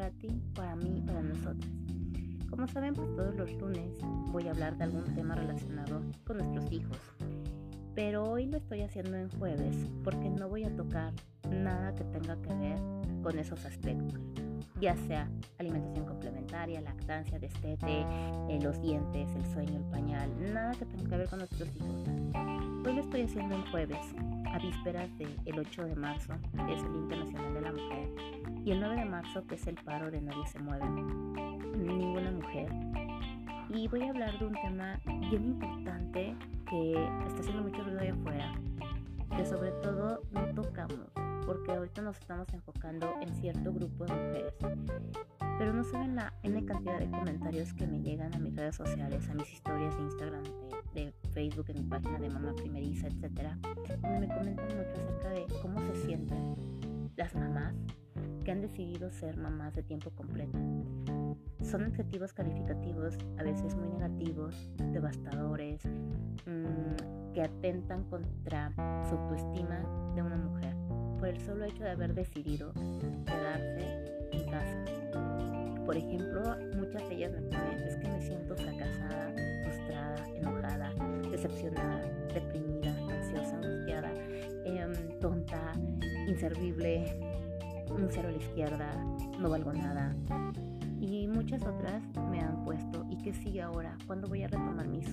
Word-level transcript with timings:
para 0.00 0.12
ti, 0.12 0.28
para 0.54 0.76
mí, 0.76 1.02
para 1.06 1.20
nosotros. 1.20 1.70
Como 2.48 2.66
saben, 2.68 2.94
pues 2.94 3.14
todos 3.16 3.34
los 3.34 3.52
lunes 3.60 3.92
voy 4.32 4.48
a 4.48 4.52
hablar 4.52 4.78
de 4.78 4.84
algún 4.84 5.04
tema 5.14 5.34
relacionado 5.34 6.00
con 6.24 6.38
nuestros 6.38 6.72
hijos. 6.72 6.96
Pero 7.94 8.24
hoy 8.24 8.46
lo 8.46 8.56
estoy 8.56 8.80
haciendo 8.80 9.18
en 9.18 9.28
jueves 9.32 9.76
porque 10.02 10.30
no 10.30 10.48
voy 10.48 10.64
a 10.64 10.74
tocar 10.74 11.12
nada 11.50 11.94
que 11.94 12.04
tenga 12.04 12.40
que 12.40 12.54
ver 12.54 12.78
con 13.22 13.38
esos 13.38 13.62
aspectos. 13.66 14.18
Ya 14.80 14.96
sea 14.96 15.28
alimentación 15.58 16.06
complementaria, 16.06 16.80
lactancia, 16.80 17.38
destete, 17.38 18.06
eh, 18.48 18.58
los 18.62 18.80
dientes, 18.80 19.28
el 19.36 19.44
sueño, 19.52 19.76
el 19.76 19.90
pañal, 19.90 20.30
nada 20.54 20.72
que 20.72 20.86
tenga 20.86 21.10
que 21.10 21.16
ver 21.18 21.28
con 21.28 21.40
nuestros 21.40 21.68
hijos. 21.76 22.08
Hoy 22.86 22.94
lo 22.94 23.02
estoy 23.02 23.20
haciendo 23.20 23.54
en 23.54 23.66
jueves, 23.66 24.14
a 24.46 24.58
vísperas 24.58 25.10
del 25.18 25.58
8 25.58 25.84
de 25.84 25.94
marzo, 25.94 26.32
que 26.66 26.72
es 26.72 26.82
el 26.82 27.19
el 28.72 28.80
9 28.80 28.96
de 28.96 29.04
marzo, 29.04 29.44
que 29.46 29.56
es 29.56 29.66
el 29.66 29.74
paro 29.74 30.10
de 30.10 30.20
Nadie 30.20 30.46
se 30.46 30.60
mueve, 30.60 30.88
ninguna 30.88 32.30
mujer. 32.30 32.68
Y 33.68 33.88
voy 33.88 34.02
a 34.04 34.10
hablar 34.10 34.38
de 34.38 34.46
un 34.46 34.54
tema 34.54 35.00
bien 35.04 35.44
importante 35.44 36.36
que 36.68 36.92
está 37.26 37.40
haciendo 37.40 37.62
mucho 37.62 37.82
ruido 37.82 38.00
ahí 38.00 38.08
afuera, 38.08 38.54
que 39.36 39.44
sobre 39.44 39.72
todo 39.82 40.22
no 40.30 40.46
tocamos, 40.54 41.10
porque 41.46 41.72
ahorita 41.72 42.02
nos 42.02 42.18
estamos 42.18 42.46
enfocando 42.52 43.12
en 43.20 43.34
cierto 43.36 43.72
grupo 43.72 44.04
de 44.04 44.12
mujeres. 44.14 44.54
Pero 45.58 45.72
no 45.72 45.82
saben 45.82 46.14
la 46.14 46.32
N 46.44 46.64
cantidad 46.64 47.00
de 47.00 47.10
comentarios 47.10 47.72
que 47.74 47.88
me 47.88 48.00
llegan 48.00 48.32
a 48.34 48.38
mis 48.38 48.54
redes 48.54 48.76
sociales, 48.76 49.28
a 49.28 49.34
mis 49.34 49.52
historias 49.52 49.96
de 49.96 50.02
Instagram, 50.02 50.44
de, 50.94 51.12
Facebook, 51.32 51.66
en 51.70 51.82
mi 51.82 51.88
página 51.88 52.18
de 52.18 52.30
Mamá 52.30 52.54
Primeriza, 52.54 53.08
etcétera, 53.08 53.58
donde 54.00 54.20
me 54.20 54.28
comentan 54.28 54.66
mucho 54.66 54.90
acerca 54.92 55.28
de 55.30 55.46
cómo 55.60 55.80
se 55.80 56.06
sienten 56.06 56.56
las 57.16 57.34
mamás 57.34 57.74
que 58.40 58.52
han 58.52 58.60
decidido 58.60 59.10
ser 59.10 59.36
mamás 59.36 59.74
de 59.74 59.82
tiempo 59.82 60.10
completo. 60.10 60.58
Son 61.62 61.84
adjetivos 61.84 62.32
calificativos 62.32 63.16
a 63.38 63.42
veces 63.42 63.74
muy 63.76 63.88
negativos, 63.88 64.70
devastadores, 64.92 65.84
mmm, 66.46 67.32
que 67.32 67.42
atentan 67.42 68.04
contra 68.04 68.72
su 69.08 69.16
autoestima 69.16 69.80
de 70.14 70.22
una 70.22 70.36
mujer 70.36 70.74
por 71.18 71.28
el 71.28 71.40
solo 71.40 71.64
hecho 71.66 71.84
de 71.84 71.90
haber 71.90 72.14
decidido 72.14 72.72
quedarse 73.26 74.28
en 74.32 74.50
casa. 74.50 74.84
Por 75.84 75.96
ejemplo, 75.96 76.56
muchas 76.76 77.08
de 77.08 77.14
ellas 77.14 77.32
me 77.32 77.42
ponen, 77.42 77.80
es 77.80 77.96
que 77.96 78.08
me 78.08 78.22
siento 78.22 78.56
fracasada, 78.56 79.34
frustrada, 79.64 80.28
enojada, 80.34 80.92
decepcionada, 81.30 82.00
deprimida, 82.32 82.90
ansiosa, 83.12 83.56
angustiada, 83.56 84.10
eh, 84.64 85.18
tonta, 85.20 85.72
inservible, 86.26 87.04
un 87.90 88.08
cero 88.10 88.28
a 88.28 88.32
la 88.32 88.38
izquierda, 88.38 89.04
no 89.38 89.50
valgo 89.50 89.72
nada. 89.72 90.14
Y 91.00 91.26
muchas 91.26 91.62
otras 91.62 92.02
me 92.30 92.40
han 92.40 92.62
puesto, 92.64 93.06
¿y 93.10 93.16
qué 93.16 93.32
sigue 93.32 93.62
ahora? 93.62 93.96
¿Cuándo 94.06 94.28
voy 94.28 94.42
a 94.42 94.48
retomar 94.48 94.86
mis 94.86 95.06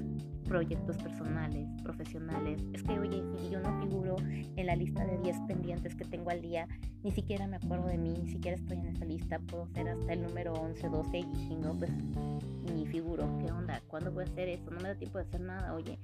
proyectos 0.44 0.98
personales, 0.98 1.70
profesionales? 1.81 2.61
Es 2.73 2.83
que, 2.83 3.00
oye, 3.00 3.23
yo 3.50 3.61
no 3.61 3.81
figuro 3.81 4.17
en 4.20 4.66
la 4.66 4.75
lista 4.75 5.05
de 5.05 5.17
10 5.20 5.39
pendientes 5.48 5.95
que 5.95 6.03
tengo 6.03 6.30
al 6.30 6.42
día, 6.42 6.67
ni 7.03 7.11
siquiera 7.11 7.48
me 7.48 7.55
acuerdo 7.55 7.88
de 7.88 7.98
mí, 7.98 8.14
ni 8.22 8.30
siquiera 8.30 8.58
estoy 8.58 8.80
en 8.80 8.88
esa 8.88 9.05
lista, 9.05 9.39
puedo 9.39 9.67
ser 9.67 9.88
hasta 9.88 10.11
el 10.11 10.23
número 10.23 10.53
11, 10.53 10.89
12 10.89 11.20
y 11.20 11.36
si 11.48 11.55
no, 11.55 11.73
pues 11.73 11.92
ni 12.75 12.86
figuro. 12.86 13.38
¿Qué 13.39 13.52
onda? 13.52 13.81
¿Cuándo 13.88 14.11
voy 14.11 14.25
a 14.25 14.28
hacer 14.28 14.50
eso? 14.50 14.70
No 14.70 14.81
me 14.81 14.89
da 14.89 14.95
tiempo 14.95 15.20
de 15.20 15.23
hacer 15.23 15.42
nada, 15.42 15.73
oye. 15.73 15.98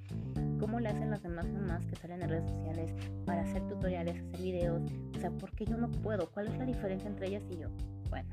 ¿Cómo 0.64 0.80
le 0.80 0.88
hacen 0.88 1.10
las 1.10 1.22
demás 1.22 1.46
mamás 1.46 1.84
que 1.84 1.94
salen 1.94 2.22
en 2.22 2.30
redes 2.30 2.50
sociales 2.50 2.94
para 3.26 3.42
hacer 3.42 3.68
tutoriales, 3.68 4.16
hacer 4.16 4.40
videos? 4.40 4.80
O 5.14 5.20
sea, 5.20 5.30
¿por 5.30 5.50
qué 5.50 5.66
yo 5.66 5.76
no 5.76 5.90
puedo? 5.90 6.30
¿Cuál 6.30 6.46
es 6.46 6.56
la 6.56 6.64
diferencia 6.64 7.06
entre 7.06 7.26
ellas 7.26 7.42
y 7.50 7.58
yo? 7.58 7.68
Bueno, 8.08 8.26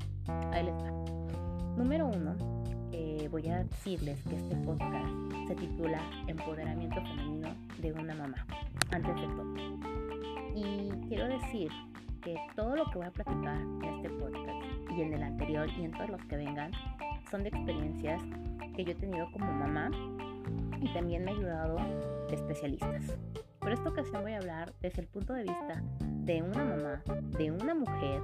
ahí 0.50 0.64
les 0.64 0.72
va. 0.72 0.90
Número 1.76 2.06
uno, 2.06 2.34
eh, 2.90 3.28
voy 3.30 3.46
a 3.50 3.64
decirles 3.64 4.18
que 4.22 4.36
este 4.36 4.56
podcast 4.56 5.12
se 5.46 5.54
titula 5.56 6.00
Empoderamiento 6.26 7.02
Femenino 7.02 7.54
de 7.82 7.92
una 7.92 8.14
mamá, 8.14 8.46
antes 8.92 9.14
de 9.14 9.26
todo. 9.26 9.54
Y 10.56 10.90
quiero 11.08 11.28
decir 11.28 11.70
que 12.22 12.38
todo 12.56 12.76
lo 12.76 12.86
que 12.86 12.96
voy 12.96 13.08
a 13.08 13.10
platicar 13.10 13.60
en 13.60 13.84
este 13.84 14.08
podcast 14.08 14.90
y 14.96 15.02
en 15.02 15.12
el 15.12 15.22
anterior 15.22 15.68
y 15.78 15.84
en 15.84 15.92
todos 15.92 16.08
los 16.08 16.24
que 16.24 16.36
vengan 16.36 16.70
son 17.30 17.42
de 17.42 17.50
experiencias 17.50 18.22
que 18.74 18.86
yo 18.86 18.92
he 18.92 18.94
tenido 18.94 19.30
como 19.32 19.52
mamá 19.52 19.90
y 20.82 20.92
también 20.92 21.24
me 21.24 21.30
ha 21.30 21.34
ayudado 21.34 21.76
de 22.28 22.34
especialistas. 22.34 23.18
Por 23.60 23.72
esta 23.72 23.88
ocasión 23.88 24.22
voy 24.22 24.32
a 24.32 24.38
hablar 24.38 24.74
desde 24.80 25.02
el 25.02 25.08
punto 25.08 25.32
de 25.32 25.44
vista 25.44 25.82
de 26.00 26.42
una 26.42 26.64
mamá, 26.64 27.02
de 27.38 27.50
una 27.52 27.74
mujer 27.74 28.20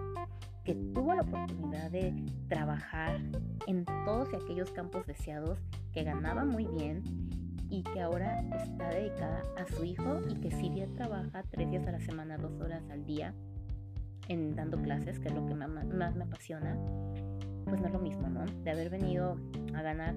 que 0.65 0.75
tuvo 0.75 1.15
la 1.15 1.23
oportunidad 1.23 1.91
de 1.91 2.13
trabajar 2.49 3.21
en 3.67 3.85
todos 4.05 4.35
aquellos 4.35 4.71
campos 4.73 5.07
deseados, 5.07 5.59
que 5.93 6.03
ganaba 6.03 6.45
muy 6.45 6.67
bien 6.67 7.03
y 7.71 7.83
que 7.83 8.01
ahora 8.01 8.41
está 8.63 8.89
dedicada 8.89 9.43
a 9.57 9.67
su 9.67 9.85
hijo 9.85 10.21
y 10.29 10.35
que 10.35 10.51
si 10.51 10.69
bien 10.69 10.95
trabaja 10.95 11.43
tres 11.51 11.71
días 11.71 11.87
a 11.87 11.93
la 11.93 12.01
semana, 12.01 12.37
dos 12.37 12.61
horas 12.61 12.83
al 12.91 13.05
día 13.05 13.35
en 14.29 14.55
dando 14.55 14.81
clases, 14.83 15.19
que 15.21 15.29
es 15.29 15.35
lo 15.35 15.47
que 15.47 15.55
más 15.55 15.71
me 16.15 16.25
apasiona, 16.25 16.77
pues 17.65 17.81
no 17.81 17.87
es 17.87 17.93
lo 17.93 18.01
mismo, 18.01 18.29
¿no? 18.29 18.45
De 18.45 18.71
haber 18.71 18.91
venido 18.91 19.37
a 19.75 19.83
ganar 19.83 20.15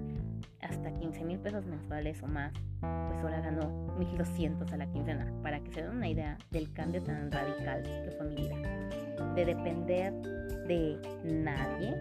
hasta 0.61 0.93
15 0.93 1.23
mil 1.23 1.39
pesos 1.39 1.65
mensuales 1.65 2.21
o 2.23 2.27
más, 2.27 2.53
pues 2.79 3.19
ahora 3.21 3.41
gano 3.41 3.95
1200 3.97 4.71
a 4.71 4.77
la 4.77 4.87
quincena, 4.87 5.31
para 5.43 5.59
que 5.59 5.71
se 5.71 5.81
den 5.81 5.97
una 5.97 6.07
idea 6.07 6.37
del 6.51 6.71
cambio 6.73 7.01
tan 7.03 7.31
radical 7.31 7.83
que 7.83 8.11
fue 8.17 8.27
mi 8.27 8.35
vida. 8.35 8.55
De 9.35 9.45
depender 9.45 10.13
de 10.67 10.99
nadie, 11.23 11.95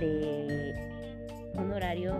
de 0.00 0.74
un 1.54 1.72
horario 1.72 2.14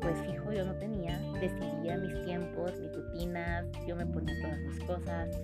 pues 0.00 0.18
fijo 0.26 0.52
yo 0.52 0.64
no 0.64 0.74
tenía, 0.74 1.18
decidía 1.40 1.96
mis 1.96 2.24
tiempos, 2.24 2.72
mis 2.80 2.92
rutinas, 2.92 3.66
yo 3.86 3.94
me 3.96 4.04
ponía 4.04 4.34
todas 4.42 4.60
mis 4.60 4.80
cosas, 4.84 5.40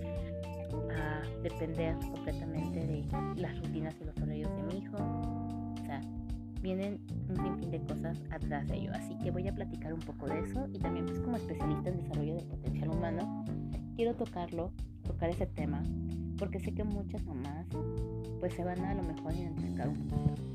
a 0.95 1.41
depender 1.41 1.95
completamente 1.95 2.79
de 2.79 3.05
las 3.37 3.57
rutinas 3.59 3.95
y 4.01 4.05
los 4.05 4.17
horarios 4.17 4.51
de 4.55 4.63
mi 4.63 4.83
hijo. 4.83 5.38
Vienen 6.61 6.99
un 7.29 7.35
sinfín 7.35 7.71
de 7.71 7.81
cosas 7.81 8.21
atrás 8.31 8.67
de 8.67 8.77
ello. 8.77 8.91
Así 8.93 9.17
que 9.17 9.31
voy 9.31 9.47
a 9.47 9.53
platicar 9.53 9.93
un 9.93 9.99
poco 9.99 10.27
de 10.27 10.39
eso 10.39 10.67
y 10.73 10.79
también 10.79 11.05
pues 11.05 11.19
como 11.19 11.37
especialista 11.37 11.89
en 11.89 11.97
desarrollo 11.97 12.35
del 12.35 12.45
potencial 12.47 12.89
humano, 12.89 13.45
quiero 13.95 14.15
tocarlo, 14.15 14.71
tocar 15.03 15.29
ese 15.29 15.45
tema, 15.45 15.83
porque 16.37 16.59
sé 16.59 16.73
que 16.73 16.83
muchas 16.83 17.23
mamás 17.25 17.67
pues 18.39 18.53
se 18.53 18.63
van 18.63 18.79
a, 18.79 18.91
a 18.91 18.95
lo 18.95 19.03
mejor 19.03 19.33
identificar 19.33 19.87
un 19.89 20.07
poquito. 20.07 20.49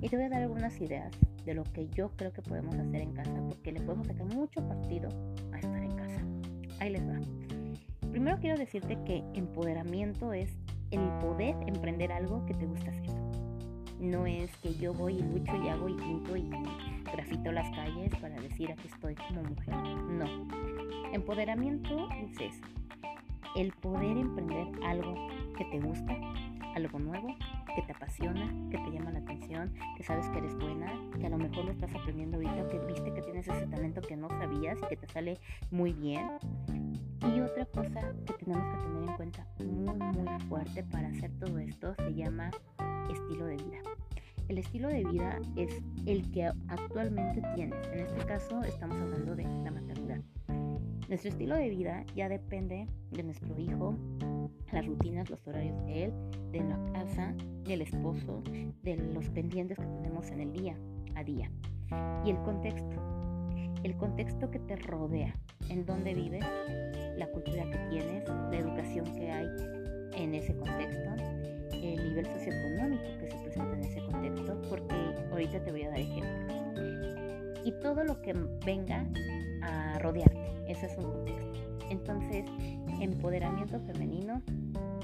Y 0.00 0.08
te 0.08 0.16
voy 0.16 0.26
a 0.26 0.28
dar 0.28 0.42
algunas 0.42 0.80
ideas 0.80 1.10
de 1.44 1.54
lo 1.54 1.64
que 1.64 1.88
yo 1.88 2.10
creo 2.16 2.32
que 2.32 2.42
podemos 2.42 2.74
hacer 2.74 3.00
en 3.00 3.12
casa, 3.12 3.42
porque 3.48 3.72
le 3.72 3.80
podemos 3.80 4.06
sacar 4.06 4.26
mucho 4.26 4.66
partido 4.68 5.08
a 5.52 5.58
estar 5.58 5.82
en 5.82 5.96
casa. 5.96 6.20
Ahí 6.80 6.90
les 6.90 7.02
va. 7.08 7.18
Primero 8.10 8.38
quiero 8.38 8.58
decirte 8.58 8.98
que 9.04 9.24
empoderamiento 9.34 10.32
es 10.32 10.56
el 10.90 11.00
poder 11.20 11.56
emprender 11.66 12.12
algo 12.12 12.44
que 12.46 12.54
te 12.54 12.66
gusta 12.66 12.90
hacer. 12.90 13.25
No 14.00 14.26
es 14.26 14.54
que 14.58 14.74
yo 14.74 14.92
voy 14.92 15.14
y 15.14 15.22
lucho 15.22 15.56
y 15.56 15.68
hago 15.68 15.88
y 15.88 15.94
pinto 15.94 16.36
y 16.36 16.50
grafito 17.10 17.50
las 17.50 17.68
calles 17.74 18.14
para 18.20 18.38
decir 18.40 18.70
aquí 18.70 18.88
estoy 18.88 19.14
como 19.14 19.42
mujer. 19.42 19.74
No. 19.74 20.26
Empoderamiento 21.12 22.08
es 22.10 22.40
eso. 22.40 22.64
El 23.56 23.72
poder 23.72 24.18
emprender 24.18 24.66
algo 24.84 25.14
que 25.56 25.64
te 25.64 25.80
gusta, 25.80 26.14
algo 26.74 26.98
nuevo, 26.98 27.34
que 27.76 27.82
te 27.82 27.92
apasiona, 27.92 28.50
que 28.70 28.78
te 28.78 28.90
llama 28.90 29.12
la 29.12 29.18
atención, 29.18 29.72
que 29.98 30.02
sabes 30.02 30.26
que 30.30 30.38
eres 30.38 30.56
buena, 30.56 30.90
que 31.20 31.26
a 31.26 31.28
lo 31.28 31.36
mejor 31.36 31.66
lo 31.66 31.72
estás 31.72 31.94
aprendiendo 31.94 32.38
ahorita, 32.38 32.68
que 32.68 32.78
viste 32.86 33.12
que 33.12 33.20
tienes 33.20 33.46
ese 33.46 33.66
talento 33.66 34.00
que 34.00 34.16
no 34.16 34.28
sabías 34.28 34.78
y 34.82 34.86
que 34.86 34.96
te 34.96 35.06
sale 35.06 35.38
muy 35.70 35.92
bien. 35.92 36.26
Y 37.20 37.40
otra 37.40 37.66
cosa 37.66 38.14
que 38.24 38.32
tenemos 38.32 38.64
que 38.64 38.82
tener 38.82 39.02
en 39.10 39.16
cuenta 39.16 39.46
muy 39.58 39.94
muy 39.94 40.40
fuerte 40.48 40.82
para 40.84 41.08
hacer 41.08 41.30
todo 41.38 41.58
esto 41.58 41.94
se 41.96 42.14
llama 42.14 42.50
estilo 43.12 43.44
de 43.44 43.56
vida. 43.56 43.78
El 44.48 44.58
estilo 44.58 44.88
de 44.88 45.04
vida 45.04 45.38
es 45.56 45.82
el 46.06 46.30
que 46.30 46.44
actualmente 46.44 47.42
tienes. 47.54 47.86
En 47.88 48.00
este 48.00 48.24
caso 48.24 48.62
estamos 48.62 48.96
hablando 48.96 49.36
de 49.36 49.42
la 49.42 49.70
maternidad. 49.70 50.20
Nuestro 51.08 51.30
estilo 51.30 51.56
de 51.56 51.68
vida 51.68 52.04
ya 52.14 52.28
depende 52.28 52.86
de 53.10 53.22
nuestro 53.22 53.58
hijo, 53.58 53.94
las 54.72 54.86
rutinas, 54.86 55.30
los 55.30 55.46
horarios 55.46 55.84
de 55.84 56.04
él, 56.04 56.12
de 56.50 56.60
la 56.60 56.78
casa, 56.92 57.34
del 57.64 57.82
esposo, 57.82 58.42
de 58.82 58.96
los 58.96 59.28
pendientes 59.30 59.78
que 59.78 59.86
tenemos 59.86 60.30
en 60.30 60.40
el 60.40 60.52
día 60.52 60.76
a 61.14 61.24
día. 61.24 61.50
Y 62.24 62.30
el 62.30 62.38
contexto, 62.38 62.96
el 63.82 63.96
contexto 63.96 64.50
que 64.50 64.58
te 64.58 64.76
rodea, 64.76 65.34
en 65.68 65.84
donde 65.86 66.14
vives, 66.14 66.44
la 67.16 67.26
cultura 67.28 67.64
que 67.70 67.78
tienes, 67.90 68.28
la 68.28 68.58
educación 68.58 69.04
que 69.14 69.30
hay 69.30 69.46
en 70.16 70.34
ese 70.34 70.56
contexto, 70.56 71.10
el 71.72 72.08
nivel 72.08 72.26
socioeconómico 72.26 73.04
que 73.20 73.28
se 73.28 73.36
presenta 73.38 73.74
en 73.74 73.84
ese 73.84 74.00
contexto, 74.00 74.62
porque 74.68 74.94
ahorita 75.30 75.62
te 75.62 75.70
voy 75.70 75.82
a 75.82 75.90
dar 75.90 76.00
ejemplos. 76.00 76.56
Y 77.64 77.72
todo 77.80 78.04
lo 78.04 78.20
que 78.22 78.32
venga 78.64 79.06
a 79.62 79.98
rodearte, 79.98 80.38
ese 80.68 80.86
es 80.86 80.96
un 80.98 81.04
contexto. 81.04 81.52
Entonces, 81.90 82.44
empoderamiento 83.00 83.80
femenino 83.80 84.42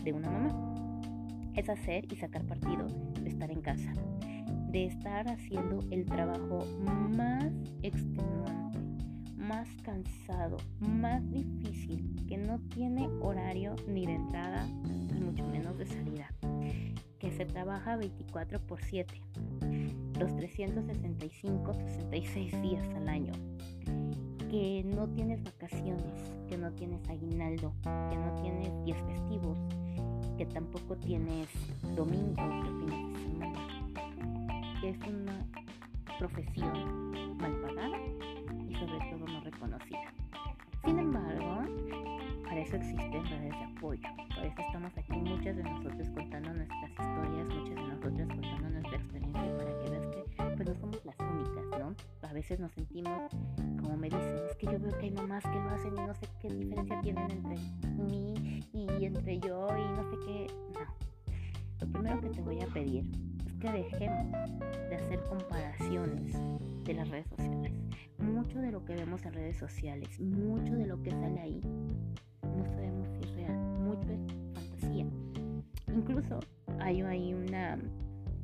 de 0.02 0.12
una 0.12 0.30
mamá 0.30 0.72
es 1.54 1.68
hacer 1.68 2.10
y 2.12 2.16
sacar 2.16 2.44
partido 2.44 2.86
de 3.20 3.28
estar 3.28 3.50
en 3.50 3.60
casa. 3.60 3.92
de 4.72 4.86
estar 4.86 5.28
haciendo 5.28 5.80
el 5.90 6.06
trabajo 6.06 6.64
más 7.14 7.52
extenuante, 7.82 8.78
más 9.36 9.68
cansado, 9.82 10.56
más 10.80 11.30
difícil, 11.30 12.16
que 12.26 12.38
no 12.38 12.58
tiene 12.70 13.06
horario 13.20 13.76
ni 13.86 14.06
de 14.06 14.14
entrada 14.14 14.66
y 15.14 15.20
mucho 15.20 15.46
menos 15.46 15.76
de 15.76 15.84
salida, 15.84 16.32
que 17.18 17.30
se 17.32 17.44
trabaja 17.44 17.96
24 17.96 18.60
por 18.60 18.80
7, 18.82 19.20
los 20.18 20.34
365, 20.36 21.74
66 21.74 22.62
días 22.62 22.88
al 22.94 23.08
año, 23.10 23.32
que 24.52 24.84
no 24.84 25.08
tienes 25.08 25.42
vacaciones, 25.42 26.12
que 26.46 26.58
no 26.58 26.70
tienes 26.72 27.08
aguinaldo, 27.08 27.72
que 27.82 28.16
no 28.16 28.34
tienes 28.42 28.84
días 28.84 29.02
festivos, 29.06 29.58
que 30.36 30.44
tampoco 30.44 30.94
tienes 30.98 31.48
domingos 31.96 32.44
o 32.44 32.80
fines 32.80 33.14
de 33.14 33.20
semana. 33.22 33.68
Es 34.84 34.98
una 35.08 35.46
profesión 36.18 37.36
mal 37.38 37.56
pagada 37.62 37.98
y 38.68 38.74
sobre 38.74 38.98
todo 39.10 39.26
no 39.26 39.40
reconocida. 39.40 40.12
Sin 40.84 40.98
embargo, 40.98 41.62
para 42.44 42.60
eso 42.60 42.76
existen 42.76 43.24
redes 43.24 43.52
de 43.52 43.64
apoyo. 43.74 44.08
Por 44.34 44.44
eso 44.44 44.60
estamos 44.66 44.92
aquí 44.98 45.16
muchas 45.16 45.56
de 45.56 45.62
nosotros 45.62 46.10
contando 46.10 46.52
nuestras 46.52 46.90
historias, 46.90 47.48
muchas 47.48 47.74
de 47.74 47.88
nosotros 47.88 48.28
contando 48.28 48.68
nuestra 48.68 48.96
experiencia 48.96 49.56
para 49.56 49.78
que 49.78 49.90
veas 49.90 50.06
que 50.08 50.24
pues 50.56 50.68
no 50.68 50.74
somos 50.74 51.04
las 51.06 51.16
únicas, 51.20 51.80
¿no? 51.80 52.28
A 52.28 52.32
veces 52.34 52.60
nos 52.60 52.70
sentimos 52.72 53.32
como 53.82 53.96
me 53.96 54.08
dicen, 54.08 54.40
es 54.48 54.56
que 54.56 54.66
yo 54.66 54.78
veo 54.78 54.96
que 54.98 55.06
hay 55.06 55.10
mamás 55.10 55.42
que 55.42 55.54
lo 55.54 55.70
hacen 55.70 55.92
y 55.94 56.00
no 56.00 56.14
sé 56.14 56.28
qué 56.40 56.48
diferencia 56.48 57.00
tienen 57.00 57.30
entre 57.30 57.56
mí 57.98 58.64
y 58.72 59.04
entre 59.04 59.38
yo 59.40 59.68
y 59.76 59.82
no 59.82 60.10
sé 60.10 60.16
qué. 60.26 60.46
No. 60.72 60.80
Lo 61.80 61.92
primero 61.92 62.20
que 62.20 62.30
te 62.30 62.40
voy 62.42 62.60
a 62.60 62.66
pedir 62.66 63.10
es 63.46 63.52
que 63.54 63.70
dejemos 63.70 64.32
de 64.60 64.96
hacer 64.96 65.20
comparaciones 65.24 66.36
de 66.84 66.94
las 66.94 67.08
redes 67.08 67.26
sociales. 67.28 67.72
Mucho 68.18 68.60
de 68.60 68.70
lo 68.70 68.84
que 68.84 68.94
vemos 68.94 69.24
en 69.24 69.32
redes 69.32 69.56
sociales, 69.56 70.20
mucho 70.20 70.74
de 70.74 70.86
lo 70.86 71.02
que 71.02 71.10
sale 71.10 71.40
ahí, 71.40 71.60
no 72.42 72.64
sabemos 72.66 73.08
si 73.08 73.28
es 73.28 73.34
real, 73.34 73.56
mucho 73.80 74.08
es 74.10 74.20
fantasía. 74.54 75.06
Incluso 75.88 76.40
hay 76.78 77.02
ahí 77.02 77.34
una, 77.34 77.78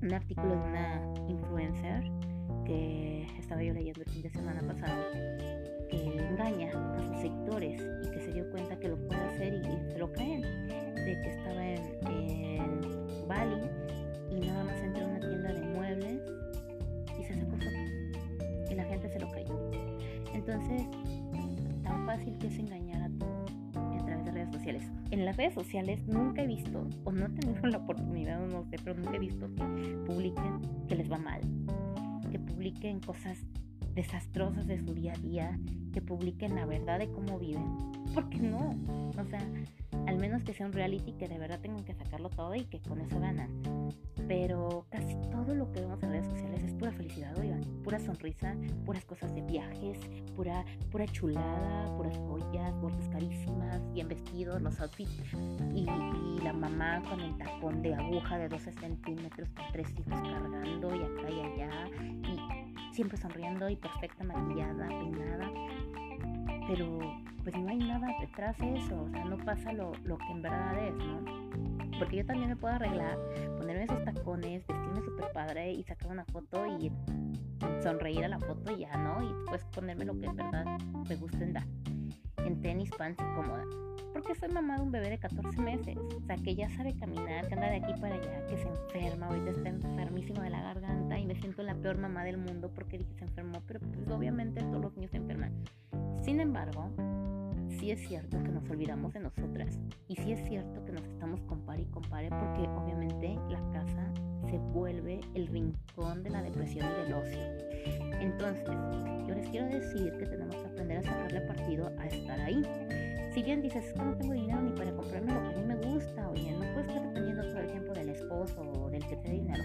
un 0.03 0.13
artículo 0.13 0.51
de 0.51 0.57
una 0.57 1.03
influencer 1.29 2.18
estaba 3.49 3.63
yo 3.63 3.73
leyendo 3.73 4.03
el 4.03 4.11
fin 4.11 4.21
de 4.21 4.29
semana 4.29 4.61
pasado, 4.61 5.05
que 5.89 5.97
engaña 5.97 6.69
a 6.69 7.03
sus 7.03 7.23
sectores 7.23 7.81
y 8.05 8.11
que 8.11 8.21
se 8.21 8.33
dio 8.35 8.51
cuenta 8.51 8.79
que 8.79 8.89
lo 8.89 8.97
puede 9.09 9.23
hacer 9.23 9.55
y, 9.55 9.91
se 9.91 9.99
lo 9.99 10.13
creen, 10.13 10.43
de 10.43 11.19
que 11.23 11.31
estaba 11.31 11.67
en, 11.67 13.27
Bali 13.27 13.57
y 14.31 14.41
nada 14.47 14.65
más 14.65 14.77
entró 14.83 15.03
a 15.03 15.09
una 15.09 15.21
tienda 15.21 15.53
de 15.55 15.63
muebles 15.63 16.21
y 17.19 17.25
se 17.25 17.35
sacó 17.37 17.53
fotos 17.53 18.71
y 18.71 18.75
la 18.75 18.85
gente 18.85 19.09
se 19.09 19.19
lo 19.19 19.31
creyó. 19.31 19.71
Entonces, 20.35 20.83
tan 21.83 22.05
fácil 22.05 22.37
que 22.37 22.49
es 22.49 22.59
engañar 22.59 23.03
a 23.03 23.11
todos 23.19 23.51
a 23.77 24.05
través 24.05 24.25
de 24.27 24.31
redes 24.31 24.53
sociales. 24.53 24.83
En 25.11 25.25
las 25.25 25.39
redes 25.39 25.55
sociales 25.55 26.07
nunca 26.07 26.43
he 26.43 26.47
visto, 26.47 26.87
o 27.05 27.13
no 27.13 27.25
he 27.25 27.29
tenido 27.31 27.67
la 27.67 27.79
oportunidad, 27.79 28.47
no 28.47 28.63
sé, 28.65 28.77
pero 28.85 28.95
nunca 28.95 29.17
he 29.17 29.21
visto 29.21 29.49
que 29.55 29.97
publiquen 30.05 30.61
que 30.87 30.97
les 30.97 31.11
va 31.11 31.17
mal, 31.17 31.41
publiquen 32.59 32.99
cosas 32.99 33.39
desastrosas 33.95 34.67
de 34.67 34.81
su 34.81 34.93
día 34.93 35.13
a 35.13 35.19
día, 35.19 35.61
que 35.93 36.03
publiquen 36.03 36.57
la 36.57 36.67
verdad 36.67 36.99
de 36.99 37.09
cómo 37.09 37.39
viven. 37.39 37.63
¿Por 38.13 38.29
qué 38.31 38.39
no? 38.39 38.75
O 39.17 39.25
sea, 39.27 39.39
al 40.09 40.17
menos 40.17 40.43
que 40.43 40.55
sea 40.55 40.65
un 40.65 40.73
reality 40.73 41.13
que 41.13 41.29
de 41.29 41.39
verdad 41.39 41.61
tengan 41.61 41.85
que 41.85 41.93
sacarlo 41.93 42.31
todo 42.31 42.55
y 42.55 42.65
que 42.65 42.81
con 42.81 42.99
eso 42.99 43.21
ganan. 43.21 43.51
Pero 44.27 44.87
casi 44.91 45.15
todo 45.31 45.55
lo 45.55 45.71
que 45.71 45.81
vemos 45.81 46.03
en 46.03 46.11
redes 46.11 46.27
sociales 46.27 46.63
es 46.65 46.73
pura 46.73 46.93
felicidad, 46.93 47.37
oigan, 47.39 47.61
pura 47.85 47.99
sonrisa, 47.99 48.55
puras 48.87 49.05
cosas 49.05 49.35
de 49.35 49.43
viajes, 49.43 49.99
pura, 50.35 50.65
pura 50.91 51.07
chulada, 51.07 51.95
puras 51.97 52.17
joyas, 52.17 52.75
bolsas 52.81 53.07
carísimas, 53.09 53.93
bien 53.93 54.09
vestidos, 54.09 54.63
los 54.63 54.81
outfits. 54.81 55.13
Y, 55.75 55.83
y 55.83 56.41
la 56.43 56.55
mamá 56.55 57.03
con 57.09 57.21
el 57.21 57.37
tacón 57.37 57.83
de 57.83 57.95
aguja 57.95 58.39
de 58.39 58.49
12 58.49 58.73
centímetros 58.73 59.51
con 59.51 59.65
tres 59.73 59.91
hijos 59.91 60.07
cargando 60.07 60.95
y 60.95 61.03
acá 61.03 61.31
y 61.31 61.41
allá 61.41 61.71
y 62.01 62.95
siempre 62.95 63.19
sonriendo 63.19 63.69
y 63.69 63.77
perfecta 63.77 64.25
maquillada, 64.25 64.89
peinada, 64.89 65.51
pero 66.69 66.99
pues 67.43 67.57
no 67.59 67.71
hay 67.71 67.79
nada 67.79 68.07
detrás 68.21 68.57
de 68.59 68.77
eso, 68.77 69.03
o 69.03 69.09
sea, 69.09 69.25
no 69.25 69.39
pasa 69.39 69.73
lo, 69.73 69.93
lo 70.05 70.19
que 70.19 70.31
en 70.31 70.43
verdad 70.43 70.87
es, 70.87 70.95
¿no? 70.95 71.25
Porque 71.99 72.19
yo 72.19 72.27
también 72.27 72.51
me 72.51 72.57
puedo 72.57 72.75
arreglar, 72.75 73.19
ponerme 73.57 73.85
esos 73.85 74.05
tacones, 74.05 74.67
vestirme 74.67 75.03
súper 75.03 75.33
padre 75.33 75.73
y 75.73 75.83
sacar 75.83 76.13
una 76.13 76.25
foto 76.27 76.67
y 76.67 76.93
sonreír 77.83 78.25
a 78.25 78.29
la 78.29 78.39
foto 78.39 78.77
y 78.77 78.81
ya, 78.81 78.97
¿no? 78.99 79.23
Y 79.23 79.33
después 79.33 79.65
ponerme 79.75 80.05
lo 80.05 80.19
que 80.19 80.27
en 80.27 80.37
verdad 80.37 80.79
me 81.09 81.17
gusta 81.17 81.39
en 81.43 81.55
dar. 81.55 81.67
En 82.45 82.61
tenis, 82.61 82.91
pants 82.97 83.19
y 83.21 83.35
cómoda. 83.35 83.65
Porque 84.19 84.35
soy 84.35 84.49
mamá 84.49 84.75
de 84.75 84.83
un 84.83 84.91
bebé 84.91 85.11
de 85.11 85.19
14 85.19 85.63
meses. 85.63 85.97
O 85.97 86.21
sea, 86.27 86.35
que 86.35 86.57
ya 86.57 86.69
sabe 86.71 86.93
caminar, 86.97 87.47
que 87.47 87.55
anda 87.55 87.71
de 87.71 87.77
aquí 87.77 87.93
para 88.01 88.17
allá, 88.17 88.45
que 88.49 88.57
se 88.57 88.67
enferma, 88.67 89.29
ahorita 89.29 89.51
está 89.51 89.69
enfermísimo 89.69 90.43
de 90.43 90.51
la 90.51 90.61
garganta 90.61 91.17
y 91.17 91.25
me 91.25 91.37
siento 91.37 91.63
la 91.63 91.77
peor 91.77 91.99
mamá 91.99 92.25
del 92.25 92.37
mundo 92.37 92.69
porque 92.75 92.99
dije 92.99 93.15
se 93.15 93.25
enfermó. 93.27 93.63
Pero 93.69 93.79
pues 93.79 94.09
obviamente 94.11 94.61
todos 94.61 94.81
los 94.81 94.97
niños 94.97 95.13
se 95.13 95.19
enferman. 95.19 95.53
Sin 96.21 96.41
embargo, 96.41 96.91
sí 97.79 97.93
es 97.93 98.01
cierto 98.09 98.43
que 98.43 98.51
nos 98.51 98.69
olvidamos 98.69 99.15
de 99.15 99.21
nosotras 99.21 99.79
y 100.09 100.17
sí 100.17 100.33
es 100.33 100.49
cierto 100.49 100.85
que 100.85 100.91
nos 100.91 101.05
estamos 101.05 101.41
compare 101.43 101.83
y 101.83 101.87
compare 101.87 102.29
porque 102.29 102.63
obviamente 102.63 103.39
la 103.49 103.61
casa 103.71 104.13
se 104.51 104.59
vuelve 104.59 105.21
el 105.35 105.47
rincón 105.47 106.25
de 106.25 106.31
la 106.31 106.43
depresión 106.43 106.85
y 106.91 107.05
del 107.05 107.15
ocio. 107.15 107.41
Entonces, 108.21 108.77
yo 109.29 109.35
les 109.37 109.49
quiero 109.49 109.69
decir 109.69 110.13
que 110.19 110.27
tenemos 110.27 110.57
que 110.57 110.67
aprender 110.67 110.99
a 110.99 111.03
sacarle 111.03 111.41
partido 111.43 111.93
a 112.01 112.07
estar 112.09 112.41
ahí. 112.41 112.65
Si 113.39 113.45
bien 113.45 113.63
dices, 113.63 113.85
es 113.85 113.93
que 113.93 114.03
no 114.03 114.17
tengo 114.17 114.33
dinero 114.33 114.61
ni 114.61 114.73
para 114.73 114.91
comprarme 114.91 115.33
lo 115.33 115.41
que 115.41 115.55
a 115.55 115.59
mí 115.59 115.65
me 115.65 115.77
gusta, 115.77 116.29
oye, 116.29 116.51
no 116.51 116.59
puedes 116.75 116.89
estar 116.89 117.03
dependiendo 117.07 117.43
todo 117.45 117.61
el 117.61 117.71
tiempo 117.71 117.93
del 117.93 118.09
esposo 118.09 118.61
o 118.63 118.91
del 118.91 119.07
que 119.07 119.15
te 119.15 119.29
dé 119.29 119.35
dinero. 119.35 119.63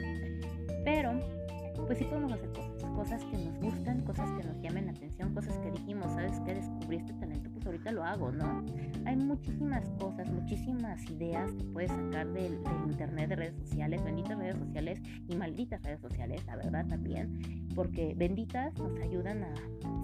Pero, 0.85 1.19
pues 1.87 1.97
sí 1.97 2.03
podemos 2.03 2.33
hacer 2.33 2.51
cosas, 2.51 2.83
cosas 2.95 3.23
que 3.25 3.37
nos 3.39 3.57
gustan, 3.59 4.01
cosas 4.01 4.29
que 4.39 4.47
nos 4.47 4.61
llamen 4.61 4.85
la 4.85 4.91
atención, 4.91 5.33
cosas 5.33 5.57
que 5.57 5.71
dijimos, 5.71 6.05
¿sabes 6.13 6.39
qué? 6.45 6.53
Descubrí 6.53 6.97
este 6.97 7.13
talento 7.13 7.49
ahorita 7.65 7.91
lo 7.91 8.03
hago, 8.03 8.31
¿no? 8.31 8.63
Hay 9.05 9.15
muchísimas 9.15 9.89
cosas, 9.99 10.29
muchísimas 10.31 11.03
ideas 11.09 11.51
que 11.51 11.63
puedes 11.65 11.91
sacar 11.91 12.27
del, 12.31 12.59
internet, 12.85 13.29
de 13.29 13.35
redes 13.35 13.55
sociales, 13.55 14.03
benditas 14.03 14.37
redes 14.37 14.57
sociales 14.57 15.01
y 15.27 15.35
malditas 15.35 15.81
redes 15.83 16.01
sociales, 16.01 16.45
la 16.45 16.55
verdad 16.55 16.85
también, 16.87 17.67
porque 17.75 18.13
benditas 18.15 18.77
nos 18.77 18.99
ayudan 18.99 19.43
a 19.43 19.53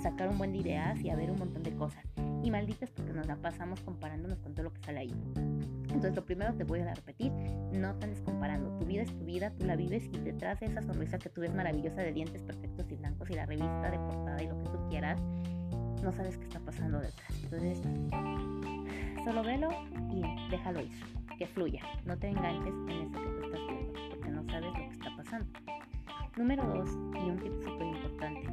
sacar 0.01 0.29
un 0.29 0.37
buen 0.37 0.51
de 0.51 0.59
ideas 0.59 0.99
y 1.01 1.09
a 1.09 1.15
ver 1.15 1.31
un 1.31 1.39
montón 1.39 1.63
de 1.63 1.71
cosas, 1.75 2.03
y 2.43 2.51
malditas 2.51 2.89
porque 2.91 3.13
nos 3.13 3.27
la 3.27 3.35
pasamos 3.35 3.81
comparándonos 3.81 4.39
con 4.39 4.53
todo 4.53 4.63
lo 4.63 4.73
que 4.73 4.81
sale 4.81 4.99
ahí. 4.99 5.13
Entonces 5.89 6.15
lo 6.15 6.23
primero 6.23 6.53
te 6.53 6.63
voy 6.63 6.79
a 6.79 6.93
repetir, 6.93 7.31
no 7.31 7.95
te 7.95 8.05
andes 8.05 8.21
comparando, 8.21 8.77
tu 8.77 8.85
vida 8.85 9.01
es 9.01 9.17
tu 9.17 9.25
vida, 9.25 9.51
tú 9.51 9.65
la 9.65 9.75
vives 9.75 10.09
y 10.13 10.19
detrás 10.19 10.59
de 10.59 10.67
esa 10.67 10.81
sonrisa 10.81 11.17
que 11.17 11.29
tú 11.29 11.41
ves 11.41 11.53
maravillosa 11.53 12.01
de 12.01 12.13
dientes 12.13 12.41
perfectos 12.43 12.85
y 12.91 12.95
blancos 12.95 13.29
y 13.29 13.33
la 13.33 13.45
revista 13.45 13.89
de 13.89 13.97
portada 13.97 14.41
y 14.43 14.47
lo 14.47 14.57
que 14.59 14.69
tú 14.69 14.89
quieras, 14.89 15.19
no 16.03 16.11
sabes 16.13 16.37
qué 16.37 16.45
está 16.45 16.59
pasando 16.59 16.99
detrás. 16.99 17.43
Entonces, 17.43 17.81
solo 19.23 19.43
velo 19.43 19.69
y 20.11 20.21
déjalo 20.49 20.81
ir, 20.81 20.91
que 21.37 21.47
fluya. 21.47 21.81
No 22.05 22.17
te 22.17 22.29
enganches 22.29 22.73
en 22.73 23.01
eso 23.01 23.19
que 23.19 23.29
tú 23.29 23.45
estás 23.45 23.61
viendo, 23.67 23.93
porque 24.09 24.29
no 24.29 24.43
sabes 24.45 24.65
lo 24.65 24.73
que 24.73 24.87
está 24.87 25.15
pasando. 25.17 25.59
Número 26.37 26.65
dos, 26.65 26.89
y 27.15 27.29
un 27.29 27.39
tip 27.39 27.53
súper 27.61 27.87
importante, 27.87 28.47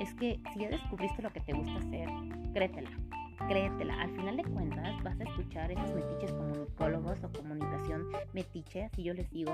es 0.00 0.12
que 0.14 0.40
si 0.52 0.60
ya 0.60 0.68
descubriste 0.70 1.22
lo 1.22 1.32
que 1.32 1.40
te 1.40 1.52
gusta 1.52 1.76
hacer, 1.78 2.08
créetela. 2.56 2.90
Créetela, 3.48 4.00
al 4.00 4.10
final 4.16 4.38
de 4.38 4.44
cuentas 4.44 5.02
vas 5.04 5.20
a 5.20 5.24
escuchar 5.24 5.70
esos 5.70 5.94
metiches 5.94 6.32
comunicólogos 6.32 7.22
o 7.22 7.30
comunicación 7.30 8.08
metiche, 8.32 8.84
así 8.84 9.02
yo 9.02 9.12
les 9.12 9.30
digo, 9.30 9.52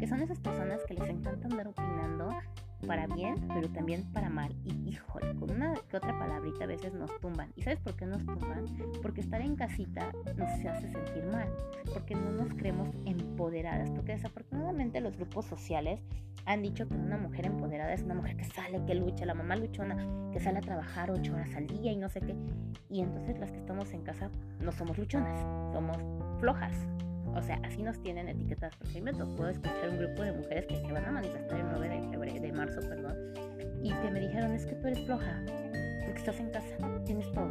que 0.00 0.06
son 0.06 0.22
esas 0.22 0.40
personas 0.40 0.80
que 0.88 0.94
les 0.94 1.10
encanta 1.10 1.46
andar 1.46 1.68
opinando 1.68 2.30
para 2.86 3.06
bien, 3.06 3.36
pero 3.48 3.68
también 3.70 4.04
para 4.12 4.28
mal. 4.28 4.54
Y 4.64 4.90
híjole, 4.90 5.34
con 5.36 5.50
una 5.50 5.74
que 5.88 5.96
otra 5.96 6.18
palabrita 6.18 6.64
a 6.64 6.66
veces 6.66 6.92
nos 6.94 7.10
tumban. 7.20 7.52
¿Y 7.56 7.62
sabes 7.62 7.80
por 7.80 7.96
qué 7.96 8.06
nos 8.06 8.24
tumban? 8.24 8.66
Porque 9.02 9.20
estar 9.20 9.40
en 9.40 9.56
casita 9.56 10.12
nos 10.36 10.48
hace 10.48 10.88
sentir 10.90 11.24
mal, 11.26 11.48
porque 11.92 12.14
no 12.14 12.30
nos 12.30 12.54
creemos 12.54 12.88
empoderadas, 13.04 13.90
porque 13.90 14.12
desafortunadamente 14.12 15.00
los 15.00 15.16
grupos 15.16 15.46
sociales 15.46 16.00
han 16.46 16.62
dicho 16.62 16.88
que 16.88 16.94
una 16.94 17.18
mujer 17.18 17.46
empoderada 17.46 17.92
es 17.92 18.02
una 18.02 18.14
mujer 18.14 18.36
que 18.36 18.44
sale, 18.44 18.82
que 18.86 18.94
lucha, 18.94 19.26
la 19.26 19.34
mamá 19.34 19.56
luchona, 19.56 19.96
que 20.32 20.40
sale 20.40 20.58
a 20.58 20.62
trabajar 20.62 21.10
ocho 21.10 21.34
horas 21.34 21.54
al 21.54 21.66
día 21.66 21.92
y 21.92 21.96
no 21.96 22.08
sé 22.08 22.20
qué. 22.20 22.34
Y 22.88 23.02
entonces 23.02 23.38
las 23.38 23.50
que 23.50 23.58
estamos 23.58 23.92
en 23.92 24.02
casa 24.02 24.30
no 24.60 24.72
somos 24.72 24.96
luchonas, 24.96 25.38
somos 25.72 25.98
flojas. 26.40 26.72
O 27.38 27.42
sea, 27.42 27.60
así 27.64 27.82
nos 27.82 28.00
tienen 28.02 28.28
etiquetadas. 28.28 28.74
Porque 28.76 28.98
a 28.98 29.00
mí 29.00 29.12
me 29.12 29.12
tocó 29.12 29.46
escuchar 29.46 29.90
un 29.90 29.98
grupo 29.98 30.22
de 30.22 30.32
mujeres 30.32 30.66
que 30.66 30.76
se 30.76 30.92
van 30.92 31.04
a 31.04 31.12
manifestar 31.12 31.60
el 31.60 31.66
9 31.70 31.88
de, 31.88 32.08
febrero, 32.10 32.40
de 32.40 32.52
marzo, 32.52 32.80
perdón, 32.80 33.16
y 33.82 33.92
que 33.92 34.10
me 34.10 34.20
dijeron, 34.20 34.52
es 34.52 34.66
que 34.66 34.74
tú 34.74 34.88
eres 34.88 35.04
floja, 35.06 35.40
porque 36.04 36.18
estás 36.18 36.40
en 36.40 36.50
casa, 36.50 37.04
tienes 37.04 37.30
todo. 37.32 37.48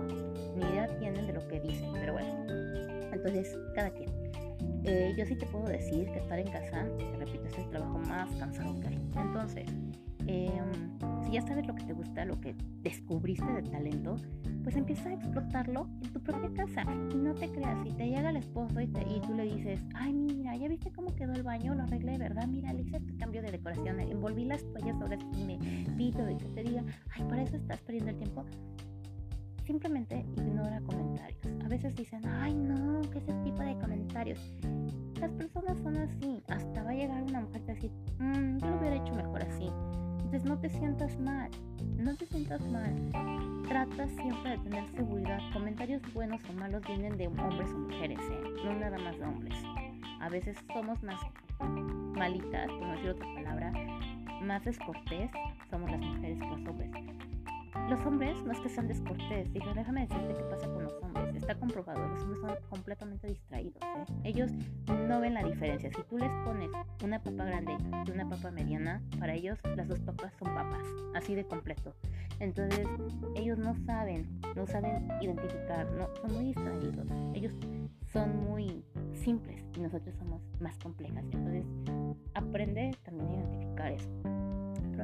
Ni 0.55 0.65
idea 0.65 0.87
tienen 0.99 1.25
de 1.25 1.33
lo 1.33 1.47
que 1.47 1.61
dicen, 1.61 1.89
pero 1.93 2.13
bueno. 2.13 2.45
Entonces, 3.13 3.57
cada 3.75 3.89
quien. 3.91 4.09
Eh, 4.83 5.13
yo 5.17 5.25
sí 5.25 5.35
te 5.35 5.45
puedo 5.45 5.65
decir 5.65 6.11
que 6.11 6.19
estar 6.19 6.37
en 6.37 6.47
casa, 6.47 6.85
te 6.97 7.17
repito, 7.17 7.47
es 7.47 7.57
el 7.57 7.69
trabajo 7.69 7.97
más 7.99 8.29
cansado 8.35 8.77
que 8.79 8.87
hay. 8.87 8.99
Entonces, 9.15 9.67
em, 10.27 11.25
si 11.25 11.31
ya 11.31 11.41
sabes 11.41 11.65
lo 11.65 11.75
que 11.75 11.83
te 11.85 11.93
gusta, 11.93 12.25
lo 12.25 12.39
que 12.41 12.55
descubriste 12.81 13.51
de 13.53 13.63
talento, 13.63 14.17
pues 14.67 14.75
empieza 14.75 15.07
a 15.07 15.13
explotarlo 15.13 15.87
en 16.03 16.11
tu 16.11 16.19
propia 16.19 16.65
casa. 16.65 16.83
Y 17.13 17.15
no 17.15 17.33
te 17.33 17.49
creas, 17.49 17.81
si 17.85 17.93
te 17.93 18.09
llega 18.09 18.31
el 18.31 18.35
esposo 18.35 18.81
y, 18.81 18.83
y 18.83 19.21
tú 19.25 19.33
le 19.33 19.43
dices, 19.43 19.79
ay, 19.95 20.11
mira, 20.11 20.57
¿ya 20.57 20.67
viste 20.67 20.91
cómo 20.91 21.15
quedó 21.15 21.31
el 21.31 21.43
baño? 21.43 21.73
Lo 21.73 21.83
arreglé, 21.83 22.17
¿verdad? 22.17 22.45
Mira, 22.47 22.73
le 22.73 22.81
hice 22.81 22.97
este 22.97 23.15
cambio 23.15 23.41
de 23.41 23.51
decoración, 23.51 23.97
envolví 24.01 24.43
las 24.43 24.61
toallas 24.73 24.99
sobre 24.99 25.19
vi 25.95 26.11
todo 26.11 26.29
y 26.29 26.35
que 26.35 26.49
te 26.49 26.63
diga, 26.63 26.83
ay, 27.11 27.23
para 27.29 27.43
eso 27.43 27.55
estás 27.55 27.79
perdiendo 27.79 28.11
el 28.11 28.17
tiempo. 28.17 28.43
Simplemente 29.65 30.25
ignora 30.35 30.81
comentarios. 30.81 31.39
A 31.63 31.69
veces 31.69 31.95
dicen, 31.95 32.25
ay, 32.25 32.53
no, 32.53 32.99
¿qué 33.03 33.19
es 33.19 33.23
ese 33.23 33.41
tipo 33.45 33.61
de 33.61 33.73
comentarios? 33.79 34.53
Las 35.21 35.31
personas 35.31 35.79
son 35.79 35.95
así. 35.95 36.43
Hasta 36.49 36.83
va 36.83 36.89
a 36.89 36.93
llegar 36.93 37.23
una 37.23 37.39
mujer 37.39 37.61
y 37.61 37.67
decir, 37.67 37.91
mmm, 38.19 38.57
yo 38.57 38.67
lo 38.67 38.79
hubiera 38.79 38.97
hecho 38.97 39.15
mejor 39.15 39.43
así. 39.43 39.69
Entonces 40.27 40.49
no 40.49 40.59
te 40.59 40.69
sientas 40.69 41.17
mal, 41.21 41.49
no 41.95 42.13
te 42.17 42.25
sientas 42.25 42.59
mal. 42.67 43.63
Trata 43.65 44.09
siempre 44.09 44.51
de 44.51 44.57
tener 44.57 44.85
seguridad. 44.89 45.39
Comentarios 45.53 46.01
buenos 46.13 46.41
o 46.49 46.53
malos 46.53 46.85
vienen 46.85 47.15
de 47.15 47.27
hombres 47.27 47.71
o 47.71 47.77
mujeres, 47.77 48.19
¿eh? 48.19 48.41
no 48.65 48.73
nada 48.73 48.97
más 48.97 49.17
de 49.17 49.23
hombres. 49.23 49.57
A 50.19 50.27
veces 50.27 50.57
somos 50.73 51.01
más 51.01 51.21
malitas, 51.61 52.67
por 52.67 52.81
no 52.81 52.91
decir 52.91 53.11
otra 53.11 53.33
palabra, 53.35 53.71
más 54.41 54.65
descortés 54.65 55.31
somos 55.69 55.89
las 55.91 56.01
mujeres 56.01 56.37
que 56.39 56.45
los 56.45 56.67
hombres. 56.67 56.91
Los 57.89 58.05
hombres 58.05 58.43
no 58.43 58.51
es 58.51 58.59
que 58.59 58.69
sean 58.69 58.87
descortés, 58.87 59.51
digo, 59.53 59.73
déjame 59.73 60.01
decirte 60.01 60.33
qué 60.33 60.43
pasa 60.43 60.67
con 60.67 60.83
los 60.83 60.93
hombres. 61.01 61.35
Está 61.35 61.55
comprobado, 61.55 62.05
los 62.07 62.21
hombres 62.21 62.41
son 62.41 62.55
completamente 62.69 63.27
distraídos. 63.27 63.81
¿eh? 63.81 64.05
Ellos 64.25 64.51
no 65.07 65.21
ven 65.21 65.33
la 65.33 65.43
diferencia. 65.43 65.89
Si 65.95 66.03
tú 66.03 66.17
les 66.17 66.31
pones 66.43 66.69
una 67.03 67.23
papa 67.23 67.45
grande 67.45 67.77
y 68.05 68.11
una 68.11 68.27
papa 68.27 68.51
mediana, 68.51 69.01
para 69.19 69.33
ellos 69.33 69.57
las 69.75 69.87
dos 69.87 69.99
papas 70.01 70.33
son 70.37 70.53
papas, 70.53 70.83
así 71.15 71.33
de 71.33 71.45
completo. 71.45 71.95
Entonces, 72.39 72.87
ellos 73.35 73.57
no 73.57 73.73
saben, 73.85 74.39
no 74.55 74.67
saben 74.67 75.07
identificar, 75.21 75.89
no, 75.91 76.07
son 76.21 76.33
muy 76.33 76.45
distraídos. 76.45 77.07
Ellos 77.33 77.53
son 78.11 78.45
muy 78.45 78.83
simples 79.13 79.63
y 79.75 79.79
nosotros 79.79 80.13
somos 80.15 80.41
más 80.59 80.77
complejas. 80.79 81.23
Entonces, 81.31 81.65
aprende 82.33 82.91
también 83.03 83.29
a 83.29 83.33
identificar 83.33 83.91
eso 83.91 84.46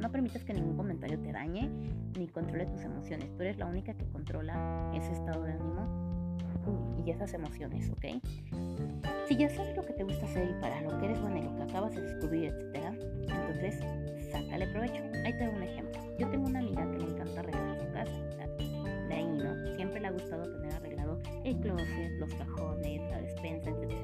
no 0.00 0.10
permitas 0.10 0.44
que 0.44 0.54
ningún 0.54 0.76
comentario 0.76 1.18
te 1.18 1.32
dañe 1.32 1.70
ni 2.18 2.28
controle 2.28 2.66
tus 2.66 2.82
emociones. 2.82 3.34
Tú 3.36 3.42
eres 3.42 3.58
la 3.58 3.66
única 3.66 3.94
que 3.94 4.06
controla 4.06 4.90
ese 4.94 5.12
estado 5.12 5.42
de 5.44 5.52
ánimo 5.52 6.04
y 7.04 7.10
esas 7.10 7.34
emociones, 7.34 7.90
¿ok? 7.90 8.22
Si 9.28 9.36
ya 9.36 9.48
sabes 9.50 9.76
lo 9.76 9.84
que 9.84 9.92
te 9.92 10.04
gusta 10.04 10.24
hacer 10.24 10.50
y 10.50 10.60
para 10.60 10.80
lo 10.80 10.98
que 10.98 11.06
eres 11.06 11.20
bueno 11.20 11.38
y 11.38 11.42
lo 11.42 11.54
que 11.56 11.62
acabas 11.62 11.94
de 11.94 12.02
descubrir, 12.02 12.44
etcétera, 12.46 12.94
entonces 13.28 13.78
sácale 14.30 14.66
provecho. 14.68 15.02
Ahí 15.24 15.32
te 15.32 15.46
doy 15.46 15.54
un 15.54 15.62
ejemplo. 15.62 16.00
Yo 16.18 16.28
tengo 16.28 16.46
una 16.46 16.58
amiga 16.60 16.90
que 16.90 16.98
le 16.98 17.04
encanta 17.10 17.40
arreglar 17.40 17.78
su 17.78 17.92
casa. 17.92 18.46
De 19.08 19.14
ahí, 19.14 19.26
¿no? 19.26 19.76
Siempre 19.76 20.00
le 20.00 20.06
ha 20.06 20.10
gustado 20.10 20.42
tener 20.50 20.72
arreglado 20.72 21.20
el 21.44 21.60
closet, 21.60 22.12
los 22.18 22.34
cajones, 22.34 23.00
la 23.10 23.20
despensa, 23.20 23.70
etcétera. 23.70 24.00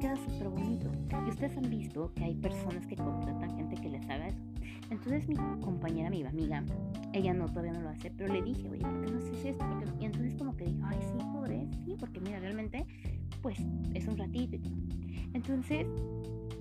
Queda 0.00 0.16
súper 0.16 0.48
bonito. 0.48 0.90
Y 1.26 1.30
ustedes 1.30 1.56
han 1.56 1.68
visto 1.68 2.12
que 2.14 2.24
hay 2.24 2.34
personas 2.34 2.86
que 2.86 2.96
contratan 2.96 3.56
gente 3.56 3.76
que 3.76 3.88
les 3.88 4.08
haga 4.08 4.28
eso. 4.28 4.42
Entonces 4.90 5.28
mi 5.28 5.36
compañera, 5.60 6.10
mi 6.10 6.22
amiga, 6.24 6.62
ella 7.12 7.32
no, 7.32 7.46
todavía 7.46 7.72
no 7.72 7.82
lo 7.82 7.88
hace, 7.90 8.10
pero 8.10 8.32
le 8.32 8.42
dije, 8.42 8.68
oye, 8.68 8.82
¿por 8.82 9.00
qué 9.00 9.12
no 9.12 9.18
haces 9.18 9.44
esto? 9.44 9.64
Y 10.00 10.04
entonces 10.04 10.34
como 10.34 10.56
que 10.56 10.64
dijo, 10.64 10.84
ay, 10.84 10.98
sí, 11.00 11.24
podré, 11.32 11.68
sí, 11.84 11.96
porque 11.98 12.20
mira, 12.20 12.40
realmente, 12.40 12.84
pues 13.40 13.58
es 13.94 14.06
un 14.06 14.18
ratito. 14.18 14.56
Entonces, 15.32 15.86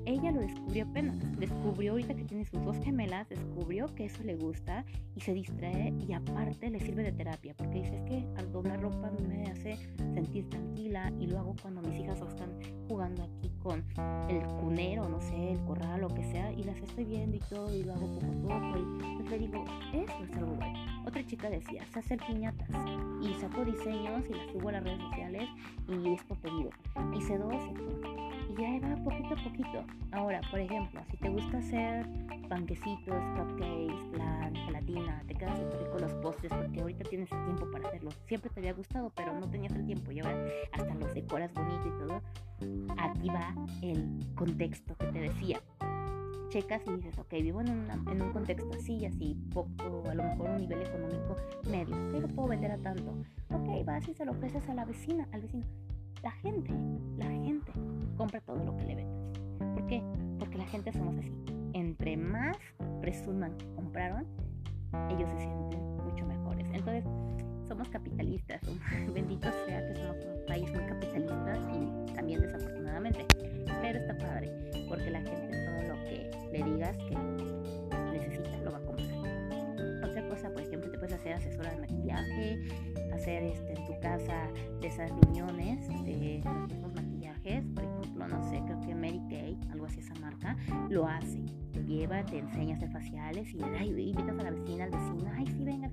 ella 0.09 0.31
lo 0.31 0.41
descubrió 0.41 0.85
apenas. 0.85 1.17
Descubrió 1.37 1.91
ahorita 1.91 2.15
que 2.15 2.23
tiene 2.23 2.45
sus 2.45 2.63
dos 2.65 2.77
gemelas, 2.83 3.29
descubrió 3.29 3.93
que 3.95 4.05
eso 4.05 4.23
le 4.23 4.35
gusta 4.35 4.83
y 5.15 5.21
se 5.21 5.33
distrae 5.33 5.93
y 6.07 6.13
aparte 6.13 6.69
le 6.69 6.79
sirve 6.79 7.03
de 7.03 7.11
terapia 7.11 7.53
porque 7.55 7.81
dice 7.81 7.95
es 7.97 8.01
que 8.03 8.27
al 8.37 8.51
doblar 8.51 8.81
ropa 8.81 9.11
me 9.27 9.43
hace 9.43 9.77
sentir 10.13 10.49
tranquila 10.49 11.11
y 11.19 11.27
lo 11.27 11.39
hago 11.39 11.55
cuando 11.61 11.81
mis 11.81 11.99
hijas 11.99 12.19
están 12.21 12.49
jugando 12.87 13.23
aquí 13.23 13.51
con 13.61 13.83
el 14.29 14.41
cunero, 14.59 15.07
no 15.07 15.21
sé, 15.21 15.51
el 15.51 15.59
corral, 15.65 16.01
lo 16.01 16.07
que 16.07 16.23
sea 16.23 16.51
y 16.51 16.63
las 16.63 16.77
estoy 16.77 17.05
viendo 17.05 17.37
y 17.37 17.39
todo 17.41 17.75
y 17.75 17.83
lo 17.83 17.93
hago 17.93 18.07
poco 18.07 18.25
a 18.25 18.59
poco 18.61 18.79
y 18.79 19.05
entonces 19.05 19.29
le 19.29 19.39
digo, 19.39 19.65
eso 19.93 20.23
es 20.23 20.37
algo 20.37 20.55
bueno. 20.55 20.79
Otra 21.05 21.25
chica 21.25 21.49
decía, 21.49 21.85
se 21.93 21.99
hace 21.99 22.17
piñatas 22.17 22.69
y 23.21 23.33
saco 23.35 23.63
diseños 23.63 24.23
y 24.29 24.33
las 24.33 24.51
subo 24.51 24.69
a 24.69 24.73
las 24.73 24.83
redes 24.83 24.99
sociales 24.99 25.49
y 25.87 26.13
es 26.13 26.23
por 26.23 26.37
pedido. 26.39 26.69
Hice 27.15 27.37
dos 27.37 27.53
y 28.59 28.65
ahí 28.65 28.79
va 28.79 28.95
poquito 29.03 29.33
a 29.33 29.43
poquito. 29.43 29.85
Ahora, 30.11 30.41
por 30.51 30.59
ejemplo, 30.59 31.01
si 31.09 31.17
te 31.17 31.29
gusta 31.29 31.57
hacer 31.57 32.05
panquecitos, 32.49 33.15
cupcakes, 33.37 34.05
plan, 34.11 34.53
gelatina, 34.53 35.23
te 35.27 35.35
quedan 35.35 35.55
súper 35.55 35.79
ricos 35.79 36.01
los 36.01 36.13
postres 36.15 36.51
porque 36.51 36.81
ahorita 36.81 37.09
tienes 37.09 37.31
el 37.31 37.45
tiempo 37.45 37.71
para 37.71 37.87
hacerlos. 37.87 38.19
Siempre 38.27 38.49
te 38.49 38.59
había 38.59 38.73
gustado, 38.73 39.11
pero 39.15 39.33
no 39.39 39.49
tenías 39.49 39.73
el 39.73 39.85
tiempo 39.85 40.11
y 40.11 40.19
ahora 40.19 40.45
hasta 40.73 40.93
los 40.95 41.13
decoras 41.13 41.53
bonito 41.53 41.87
y 41.87 41.99
todo. 41.99 42.21
Aquí 42.97 43.29
va 43.29 43.55
el 43.81 44.25
contexto 44.35 44.95
que 44.97 45.05
te 45.07 45.19
decía. 45.21 45.61
Checas 46.49 46.81
y 46.87 46.91
dices, 46.95 47.17
ok, 47.19 47.31
vivo 47.31 47.61
en, 47.61 47.87
en 48.11 48.21
un 48.21 48.33
contexto 48.33 48.71
así, 48.75 49.05
así, 49.05 49.37
poco, 49.53 50.03
a 50.09 50.15
lo 50.15 50.23
mejor 50.23 50.49
un 50.49 50.57
nivel 50.57 50.81
económico 50.81 51.35
medio, 51.69 51.95
lo 52.19 52.27
puedo 52.27 52.49
vender 52.49 52.71
a 52.71 52.77
tanto. 52.79 53.11
Ok, 53.51 53.85
vas 53.85 54.07
y 54.09 54.15
se 54.15 54.25
lo 54.25 54.31
ofreces 54.31 54.67
a 54.67 54.73
la 54.73 54.83
vecina, 54.83 55.27
al 55.31 55.41
vecino. 55.41 55.65
La 56.23 56.31
gente, 56.31 56.73
la 57.17 57.27
gente 57.27 57.58
compra 58.19 58.41
todo 58.41 58.61
lo 58.65 58.75
que 58.75 58.83
le 58.83 58.95
vendas. 58.95 59.39
¿Por 59.59 59.87
qué? 59.87 60.03
Porque 60.37 60.57
la 60.57 60.65
gente 60.65 60.91
somos 60.91 61.17
así. 61.17 61.31
Entre 61.71 62.17
más 62.17 62.57
presuman 62.99 63.57
que 63.57 63.65
compraron, 63.75 64.27
ellos 65.09 65.29
se 65.29 65.37
sienten 65.37 65.79
mucho 66.03 66.25
mejores. 66.25 66.67
Entonces, 66.73 67.05
somos 67.65 67.87
capitalistas. 67.87 68.59
Bendito 69.13 69.49
sea 69.65 69.87
que 69.87 69.95
somos 69.95 70.17
un 70.25 70.45
país 70.47 70.69
muy 70.69 70.85
capitalista 70.85 71.57
y 71.73 72.13
también 72.13 72.41
desafortunadamente. 72.41 73.25
Pero 73.81 73.99
está 73.99 74.17
padre, 74.17 74.51
porque 74.89 75.11
la 75.11 75.21
gente 75.21 75.57
todo 75.65 75.95
lo 75.95 76.03
que 76.03 76.29
le 76.51 76.63
digas 76.73 76.97
que 76.97 77.15
necesita 78.11 78.57
lo 78.65 78.71
va 78.73 78.79
a 78.79 78.81
comprar. 78.81 80.09
Otra 80.09 80.27
cosa, 80.27 80.49
por 80.51 80.61
ejemplo, 80.61 80.91
te 80.91 80.97
puedes 80.97 81.13
hacer 81.13 81.35
asesora 81.35 81.71
de 81.71 81.79
maquillaje, 81.79 82.67
hacer 83.13 83.43
este, 83.43 83.79
en 83.79 83.85
tu 83.85 83.97
casa 84.01 84.49
de 84.81 84.87
esas 84.87 85.09
reuniones 85.09 85.87
de 86.03 86.43
lo 90.89 91.07
hace. 91.07 91.39
Te 91.71 91.83
lleva, 91.83 92.23
te 92.25 92.39
enseña 92.39 92.73
a 92.73 92.77
hacer 92.77 92.91
faciales 92.91 93.53
y 93.53 93.61
ay, 93.63 93.89
invitas 93.89 94.39
a 94.39 94.43
la 94.43 94.51
vecina, 94.51 94.85
al 94.85 94.91
vecino, 94.91 95.31
ay, 95.35 95.47
sí, 95.47 95.63
venga. 95.63 95.91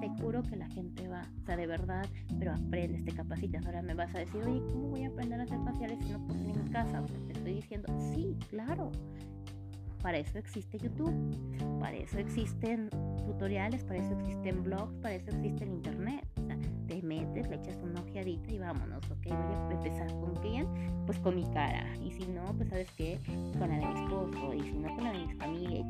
Te 0.00 0.08
juro 0.22 0.42
que 0.42 0.56
la 0.56 0.68
gente 0.68 1.08
va, 1.08 1.22
o 1.42 1.46
sea, 1.46 1.56
de 1.56 1.66
verdad, 1.66 2.06
pero 2.38 2.52
aprendes, 2.52 3.04
te 3.04 3.12
capacitas. 3.12 3.64
Ahora 3.66 3.82
me 3.82 3.94
vas 3.94 4.14
a 4.14 4.18
decir, 4.18 4.42
oye, 4.44 4.62
¿cómo 4.72 4.90
voy 4.90 5.04
a 5.04 5.08
aprender 5.08 5.40
a 5.40 5.42
hacer 5.44 5.58
faciales 5.64 5.98
si 6.04 6.12
no 6.12 6.24
puedo 6.26 6.40
en 6.40 6.64
mi 6.64 6.70
casa? 6.70 7.00
O 7.00 7.08
sea, 7.08 7.18
te 7.26 7.32
estoy 7.32 7.54
diciendo, 7.54 7.92
sí, 8.14 8.36
claro. 8.50 8.92
Para 10.02 10.18
eso 10.18 10.38
existe 10.38 10.78
YouTube, 10.78 11.12
para 11.80 11.96
eso 11.96 12.18
existen 12.18 12.88
tutoriales, 13.26 13.82
para 13.82 13.98
eso 13.98 14.12
existen 14.20 14.62
blogs, 14.62 14.94
para 14.98 15.16
eso 15.16 15.30
existe 15.30 15.64
el 15.64 15.70
Internet 15.70 16.24
te 16.34 16.37
metes, 17.08 17.48
le 17.48 17.56
echas 17.56 17.76
una 17.82 18.00
ojeadita 18.00 18.52
y 18.52 18.58
vámonos, 18.58 19.02
ok, 19.10 19.26
voy 19.26 19.32
a 19.32 19.72
empezar 19.72 20.08
con 20.20 20.36
quién, 20.36 20.66
pues 21.06 21.18
con 21.20 21.34
mi 21.34 21.44
cara, 21.52 21.84
y 22.04 22.10
si 22.12 22.26
no, 22.26 22.44
pues 22.54 22.68
sabes 22.68 22.90
qué, 22.92 23.18
con 23.58 23.68
la 23.68 23.78
de 23.78 23.86
mi 23.86 24.00
esposo, 24.00 24.54
y 24.54 24.60
si 24.60 24.72
no, 24.78 24.94
con 24.94 25.04
la 25.04 25.12
de 25.12 25.26
mi 25.26 25.34
familia 25.34 25.84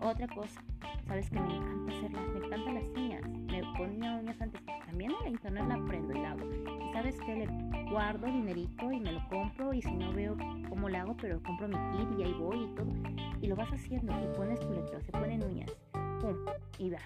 Otra 0.00 0.28
cosa, 0.28 0.62
sabes 1.06 1.28
que 1.28 1.40
me 1.40 1.56
encanta 1.56 1.92
hacerlas, 1.92 2.28
me 2.28 2.46
encantan 2.46 2.74
las 2.74 2.84
uñas, 2.96 3.28
me 3.28 3.62
ponía 3.76 4.16
uñas 4.16 4.40
antes, 4.40 4.60
también 4.86 5.10
en 5.10 5.24
la 5.24 5.28
internet 5.30 5.64
la 5.68 5.74
aprendo 5.74 6.14
y 6.14 6.20
la 6.20 6.30
hago, 6.30 6.46
y 6.46 6.92
sabes 6.92 7.20
que 7.20 7.34
le 7.34 7.90
guardo 7.90 8.26
dinerito 8.26 8.92
y 8.92 9.00
me 9.00 9.12
lo 9.12 9.28
compro, 9.28 9.74
y 9.74 9.82
si 9.82 9.92
no 9.92 10.12
veo 10.12 10.36
cómo 10.68 10.88
lo 10.88 10.98
hago, 10.98 11.16
pero 11.20 11.42
compro 11.42 11.68
mi 11.68 11.74
kit 11.74 12.18
y 12.18 12.22
ahí 12.22 12.32
voy 12.34 12.62
y 12.62 12.74
todo, 12.74 12.92
y 13.40 13.46
lo 13.48 13.56
vas 13.56 13.70
haciendo, 13.72 14.12
y 14.12 14.36
pones 14.36 14.60
tu 14.60 14.70
letra, 14.72 15.00
se 15.00 15.10
ponen 15.10 15.42
uñas, 15.42 15.70
pum, 16.20 16.36
y 16.78 16.90
va, 16.90 17.00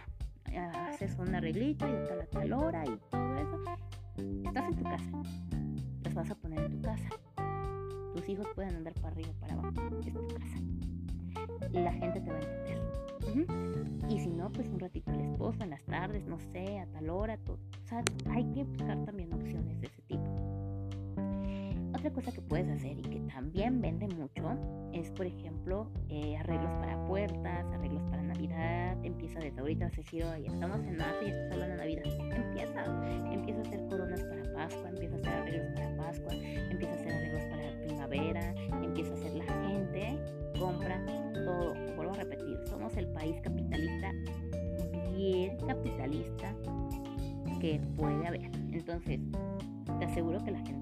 haces 0.59 1.17
un 1.19 1.35
arreglito 1.35 1.87
y 1.89 1.93
hasta 1.93 2.17
la 2.17 2.27
tal 2.27 2.53
hora 2.53 2.85
y 2.85 2.97
todo 3.11 3.37
eso. 3.37 3.63
Estás 4.45 4.69
en 4.69 4.77
tu 4.77 4.85
casa. 4.85 5.23
Las 6.05 6.15
vas 6.15 6.31
a 6.31 6.35
poner 6.35 6.61
en 6.61 6.71
tu 6.73 6.83
casa. 6.83 7.09
Tus 8.15 8.29
hijos 8.29 8.47
pueden 8.55 8.77
andar 8.77 8.95
para 8.95 9.09
arriba 9.09 9.33
para 9.41 9.55
abajo. 9.55 9.71
Es 10.07 10.13
tu 10.13 10.29
casa. 10.29 10.59
La 11.73 11.93
gente 11.93 12.21
te 12.21 12.31
va 12.31 12.37
a 12.37 12.43
entender. 12.43 12.83
Y 14.09 14.19
si 14.19 14.31
no, 14.31 14.51
pues 14.51 14.69
un 14.69 14.79
ratito 14.79 15.11
el 15.13 15.21
esposo, 15.21 15.63
en 15.63 15.71
las 15.71 15.83
tardes, 15.85 16.27
no 16.27 16.39
sé, 16.39 16.81
a 16.81 16.87
tal 16.87 17.09
hora, 17.09 17.39
todo. 17.39 17.59
O 17.85 17.87
sea, 17.87 18.03
hay 18.31 18.45
que 18.53 18.65
buscar 18.65 19.05
también 19.05 19.33
opciones 19.33 19.81
de 19.81 19.87
ese. 19.87 20.02
Otra 22.03 22.15
cosa 22.15 22.33
que 22.33 22.41
puedes 22.41 22.69
hacer 22.69 22.99
y 22.99 23.03
que 23.03 23.21
también 23.33 23.81
vende 23.81 24.09
mucho 24.09 24.59
es, 24.93 25.09
por 25.13 25.25
ejemplo, 25.25 25.87
eh, 26.09 26.37
arreglos 26.37 26.73
para 26.81 27.07
puertas, 27.07 27.65
arreglos 27.73 28.03
para 28.11 28.25
Navidad. 28.25 28.97
Empieza 29.05 29.39
desde 29.39 29.61
ahorita 29.61 29.87
a 29.87 29.89
decir, 29.89 30.25
estamos 30.45 30.85
en 30.85 30.97
marzo 30.97 31.23
y 31.23 31.29
estás 31.29 31.53
hablando 31.53 31.77
de 31.77 31.79
Navidad. 31.79 32.03
Empieza, 32.35 33.33
empieza 33.33 33.61
a 33.61 33.63
hacer 33.63 33.87
coronas 33.89 34.21
para 34.25 34.53
Pascua, 34.53 34.89
empieza 34.89 35.15
a 35.15 35.19
hacer 35.19 35.33
arreglos 35.33 35.67
para 35.77 35.97
Pascua, 35.97 36.35
empieza 36.35 36.93
a 36.93 36.97
hacer 36.97 37.13
arreglos 37.13 37.45
para 37.45 37.87
primavera, 37.87 38.55
empieza 38.83 39.13
a 39.13 39.15
hacer 39.15 39.35
la 39.35 39.45
gente, 39.45 40.19
compra 40.59 41.07
todo. 41.07 41.75
Vuelvo 41.95 42.15
a 42.15 42.17
repetir, 42.17 42.59
somos 42.65 42.97
el 42.97 43.07
país 43.13 43.41
capitalista, 43.43 44.11
bien 45.15 45.57
capitalista 45.69 46.53
que 47.61 47.81
puede 47.97 48.27
haber. 48.27 48.51
Entonces, 48.73 49.21
te 50.01 50.05
aseguro 50.05 50.43
que 50.43 50.51
la 50.51 50.59
gente 50.59 50.82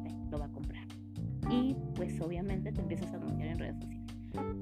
Y 1.51 1.77
pues 1.95 2.21
obviamente 2.21 2.73
te 2.73 2.81
empiezas 2.81 3.13
a 3.13 3.17
anunciar 3.17 3.49
en 3.49 3.59
redes 3.59 3.77
sociales. 3.77 4.01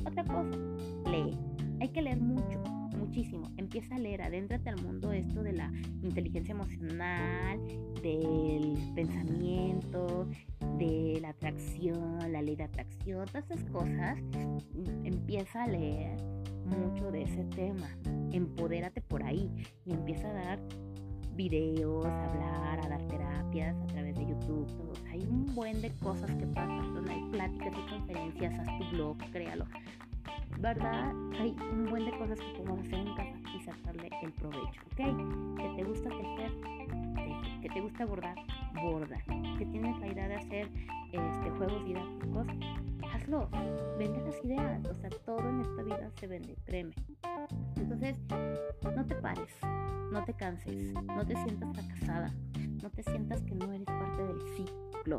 Otra 0.07 0.25
cosa, 0.25 0.59
lee. 1.11 1.37
Hay 1.81 1.89
que 1.89 2.03
leer 2.03 2.21
mucho, 2.21 2.59
muchísimo. 2.97 3.51
Empieza 3.57 3.95
a 3.97 3.99
leer, 3.99 4.23
adéntrate 4.23 4.69
al 4.71 4.83
mundo 4.83 5.13
esto 5.13 5.43
de 5.43 5.53
la 5.53 5.71
inteligencia 6.03 6.53
emocional, 6.53 7.61
del 8.03 8.77
pensamiento, 8.95 10.29
de 10.79 11.19
la 11.21 11.31
atracción, 11.31 12.33
la 12.33 12.43
ley 12.43 12.57
de 12.57 12.65
atracción, 12.65 13.27
todas 13.27 13.51
esas 13.51 13.65
cosas. 13.71 14.19
Empieza 15.05 15.65
a 15.65 15.67
leer 15.67 16.17
mucho 16.65 17.11
de 17.11 17.23
ese 17.23 17.45
tema. 17.45 17.89
Empodérate 18.33 19.01
por 19.01 19.23
ahí 19.23 19.51
y 19.85 19.93
empieza 19.93 20.29
a 20.31 20.33
dar 20.33 20.61
videos, 21.39 22.05
a 22.05 22.25
hablar, 22.25 22.81
a 22.85 22.89
dar 22.89 23.03
terapias 23.07 23.77
a 23.77 23.87
través 23.87 24.17
de 24.17 24.27
YouTube. 24.27 24.67
Hay 25.09 25.21
un 25.21 25.47
buen 25.55 25.81
de 25.81 25.91
cosas 26.03 26.29
que 26.35 26.47
pasan. 26.49 27.09
Hay 27.09 27.23
pláticas 27.31 27.73
y 27.79 27.91
conferencias, 27.91 28.59
haz 28.59 28.79
tu 28.79 28.97
blog, 28.97 29.17
créalo. 29.31 29.65
¿Verdad? 30.59 31.13
Hay 31.39 31.55
un 31.71 31.89
buen 31.89 32.07
de 32.07 32.11
cosas 32.19 32.41
que 32.41 32.59
podemos 32.59 32.81
hacer 32.81 32.99
en 32.99 33.15
casa 33.15 33.39
y 33.57 33.61
sacarle 33.61 34.11
el 34.21 34.33
provecho, 34.33 34.81
¿ok? 34.87 35.57
Que 35.59 35.69
te 35.77 35.85
gusta 35.85 36.09
tejer, 36.09 36.51
que 37.63 37.69
te 37.69 37.81
gusta 37.81 38.05
bordar, 38.05 38.35
borda. 38.83 39.19
Que 39.59 39.67
tienes 39.67 39.97
la 40.01 40.09
idea 40.09 40.27
de 40.27 40.35
hacer 40.35 40.69
este, 41.13 41.51
juegos 41.51 41.85
didácticos, 41.85 42.47
hazlo. 43.13 43.49
Vende 43.97 44.21
las 44.25 44.45
ideas. 44.45 44.85
O 44.87 44.95
sea, 44.95 45.11
todo 45.25 45.49
en 45.49 45.61
esta 45.61 45.83
vida 45.85 46.11
se 46.19 46.27
vende, 46.27 46.57
créeme. 46.65 46.95
Entonces, 48.01 48.97
no 48.97 49.05
te 49.07 49.15
pares, 49.17 49.49
no 50.13 50.25
te 50.25 50.33
canses, 50.35 50.95
no 51.05 51.27
te 51.27 51.35
sientas 51.35 51.69
fracasada, 51.73 52.33
no 52.81 52.91
te 52.91 53.03
sientas 53.03 53.43
que 53.43 53.57
no 53.57 53.73
eres 53.73 53.87
parte 53.87 54.23
del 54.23 54.41
ciclo 54.57 55.19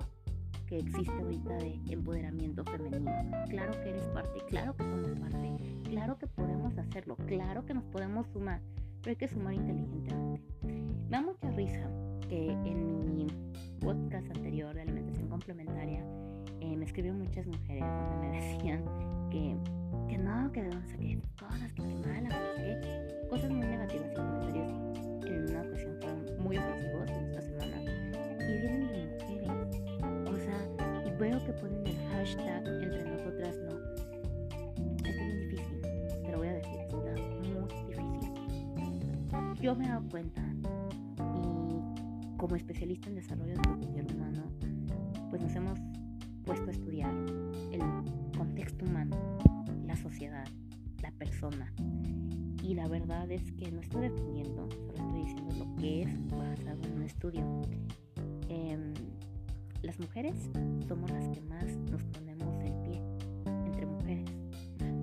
que 0.66 0.78
existe 0.78 1.12
ahorita 1.12 1.58
de 1.58 1.78
empoderamiento 1.90 2.64
femenino. 2.64 3.12
Claro 3.50 3.74
que 3.84 3.90
eres 3.90 4.08
parte, 4.08 4.40
claro 4.48 4.78
que 4.78 4.84
somos 4.84 5.20
parte, 5.20 5.58
claro 5.84 6.18
que 6.18 6.28
podemos 6.28 6.78
hacerlo, 6.78 7.18
claro 7.28 7.66
que 7.66 7.74
nos 7.74 7.84
podemos 7.86 8.28
sumar, 8.28 8.62
pero 9.02 9.10
hay 9.10 9.18
que 9.18 9.28
sumar 9.28 9.56
inteligentemente. 9.56 10.42
Me 10.64 11.10
da 11.10 11.22
mucha 11.22 11.52
risa 11.52 11.86
que 12.30 12.52
en 12.52 13.14
mi 13.14 13.28
podcast 13.82 14.30
anterior 14.38 14.74
de 14.74 14.84
alimentación 14.84 15.28
complementaria 15.28 16.06
eh, 16.62 16.78
me 16.78 16.86
escribieron 16.86 17.20
muchas 17.20 17.46
mujeres 17.46 17.84
donde 17.84 18.28
me 18.28 18.42
decían 18.42 18.86
que, 19.32 19.58
que 20.08 20.18
no, 20.18 20.50
que 20.54 20.64
de 20.64 20.70
dónde 20.70 21.29
cosas, 21.50 21.74
que 21.74 21.82
qué 21.82 21.96
mala, 21.96 22.30
que 22.56 23.28
cosas 23.30 23.52
muy 23.52 23.66
negativas 23.68 24.12
y 24.12 24.16
comentarios 24.16 24.70
en 25.26 25.50
una 25.50 25.62
ocasión 25.62 25.98
fueron 26.00 26.44
muy 26.44 26.58
ofensivos 26.58 27.10
en 27.10 27.26
esta 27.26 27.42
semana 27.42 27.82
y 28.40 28.62
vienen 28.62 28.88
de 28.88 28.98
mujeres. 29.08 29.50
O 30.28 30.38
sea, 30.38 30.58
y 31.06 31.12
veo 31.20 31.44
que 31.46 31.54
ponen 31.54 31.86
el 31.88 31.98
hashtag 32.12 32.68
entre 32.68 33.04
nosotras 33.04 33.56
no. 33.58 33.74
Está 34.98 35.12
bien 35.12 35.50
difícil, 35.50 35.82
te 36.24 36.32
lo 36.32 36.38
voy 36.38 36.48
a 36.48 36.54
decir, 36.54 36.80
está 36.80 36.96
muy 36.96 37.12
difícil. 37.12 38.00
Yo 39.62 39.76
me 39.76 39.86
he 39.86 39.90
dado 39.90 40.08
cuenta 40.10 40.42
y 41.36 42.38
como 42.38 42.56
especialista 42.56 43.10
en 43.10 43.16
desarrollo 43.16 43.54
del 43.54 43.62
potencial 43.62 44.08
humano, 44.16 44.44
pues 45.30 45.42
nos 45.42 45.54
hemos 45.56 45.80
puesto 46.46 46.70
a 46.70 46.72
estudiar 46.72 47.14
el 47.72 47.82
contexto 48.38 48.86
humano, 48.86 49.18
la 49.86 49.96
sociedad, 49.98 50.48
persona. 51.20 51.72
Y 52.64 52.74
la 52.74 52.88
verdad 52.88 53.30
es 53.32 53.52
que 53.54 53.72
no 53.72 53.82
estoy 53.82 54.10
defendiendo, 54.10 54.68
solo 54.72 54.94
estoy 54.94 55.22
diciendo 55.22 55.66
lo 55.66 55.76
que 55.76 56.02
es 56.04 56.30
basado 56.30 56.84
en 56.84 56.94
un 56.94 57.04
estudio. 57.04 57.62
Em, 58.48 58.94
las 59.82 60.00
mujeres 60.00 60.36
somos 60.88 61.12
las 61.12 61.28
que 61.30 61.42
más 61.42 61.66
nos 61.92 62.04
ponemos 62.06 62.64
el 62.64 62.74
pie 62.82 63.02
entre 63.66 63.86
mujeres. 63.86 64.30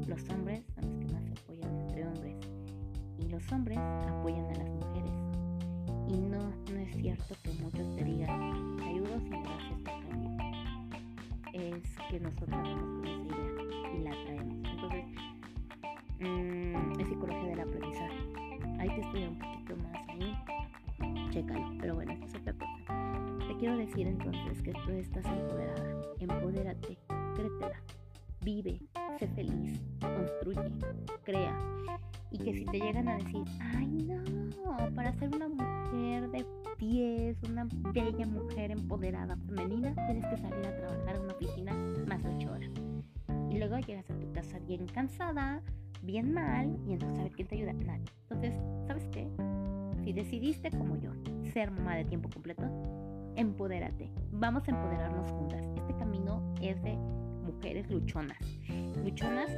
Los 0.09 0.29
hombres 0.31 0.65
son 0.75 0.91
los 0.91 0.99
que 0.99 1.13
más 1.13 1.25
se 1.25 1.33
apoyan 1.33 1.81
entre 1.81 2.07
hombres. 2.07 2.37
Y 3.19 3.29
los 3.29 3.53
hombres 3.53 3.79
apoyan 3.79 4.47
a 4.47 4.55
las 4.55 4.71
mujeres. 4.71 5.13
Y 6.09 6.19
no, 6.19 6.51
no 6.73 6.79
es 6.79 6.97
cierto 6.97 7.35
que 7.43 7.53
muchos 7.63 7.97
te 7.97 8.05
digan, 8.05 8.81
ayudo 8.81 9.21
si 9.21 9.31
me 9.31 9.43
das 9.43 9.67
es 11.57 11.83
que 12.11 12.21
nosotros 12.21 12.49
tenemos 12.51 13.05
esa 13.05 13.23
idea 13.23 13.93
y 13.95 13.99
la 14.03 14.11
traemos. 14.25 14.66
Mmm, 16.19 17.01
es 17.01 17.09
psicología 17.09 17.51
del 17.51 17.61
aprendizaje. 17.61 18.17
Hay 18.79 18.89
que 18.89 19.01
estudiar 19.01 19.29
un 19.29 19.39
poquito 19.39 19.77
más 19.77 20.09
ahí. 20.09 21.31
Chécalo. 21.31 21.77
Pero 21.81 21.95
bueno, 21.95 22.13
esto 22.13 22.27
es 22.27 22.35
otra 22.37 22.53
cosa. 22.55 23.49
Te 23.49 23.57
quiero 23.57 23.77
decir 23.77 24.07
entonces 24.07 24.63
que 24.63 24.73
tú 24.73 24.93
estás 24.93 25.25
empoderada. 25.27 26.03
Empodérate, 26.19 26.99
créetela. 27.35 27.83
Vive, 28.43 28.81
sé 29.19 29.27
feliz, 29.29 29.81
construye, 30.01 30.73
crea. 31.25 31.59
Y 32.31 32.39
que 32.39 32.55
si 32.55 32.65
te 32.67 32.79
llegan 32.79 33.09
a 33.09 33.17
decir, 33.17 33.45
ay 33.61 33.87
no, 33.87 34.95
para 34.95 35.13
ser 35.15 35.35
una 35.35 35.49
mujer 35.49 36.31
de 36.31 36.47
pies, 36.77 37.37
una 37.49 37.67
bella 37.93 38.27
mujer 38.27 38.71
empoderada 38.71 39.37
femenina, 39.37 39.95
tienes 40.07 40.25
que 40.27 40.37
salir 40.37 40.67
a 40.67 40.77
trabajar 40.77 41.17
en 41.17 41.23
una 41.23 41.35
oficina 41.35 41.73
más 42.07 42.23
de 42.23 42.35
8 42.37 42.53
horas. 42.53 42.71
Y 43.51 43.59
luego 43.59 43.79
llegas 43.79 44.11
a 44.11 44.19
tu 44.19 44.31
casa 44.33 44.59
bien 44.61 44.87
cansada, 44.87 45.63
bien 46.03 46.33
mal, 46.33 46.79
y 46.87 46.93
entonces 46.93 47.19
¿sabes 47.19 47.33
quién 47.35 47.49
te 47.49 47.55
ayuda? 47.57 47.73
Nadie. 47.73 48.05
Entonces, 48.31 48.55
¿sabes 48.87 49.09
qué? 49.13 49.29
Si 50.05 50.13
decidiste 50.13 50.71
como 50.71 50.97
yo 50.97 51.11
ser 51.53 51.71
mamá 51.71 51.97
de 51.97 52.05
tiempo 52.05 52.29
completo, 52.31 52.63
empodérate. 53.37 54.11
Vamos 54.33 54.67
a 54.69 54.71
empoderarnos 54.71 55.31
juntas. 55.31 55.63
Este 55.77 55.95
camino 55.97 56.55
es 56.61 56.81
de 56.83 56.97
mujeres 56.97 57.91
luchonas. 57.91 58.39
Luchonas 59.05 59.51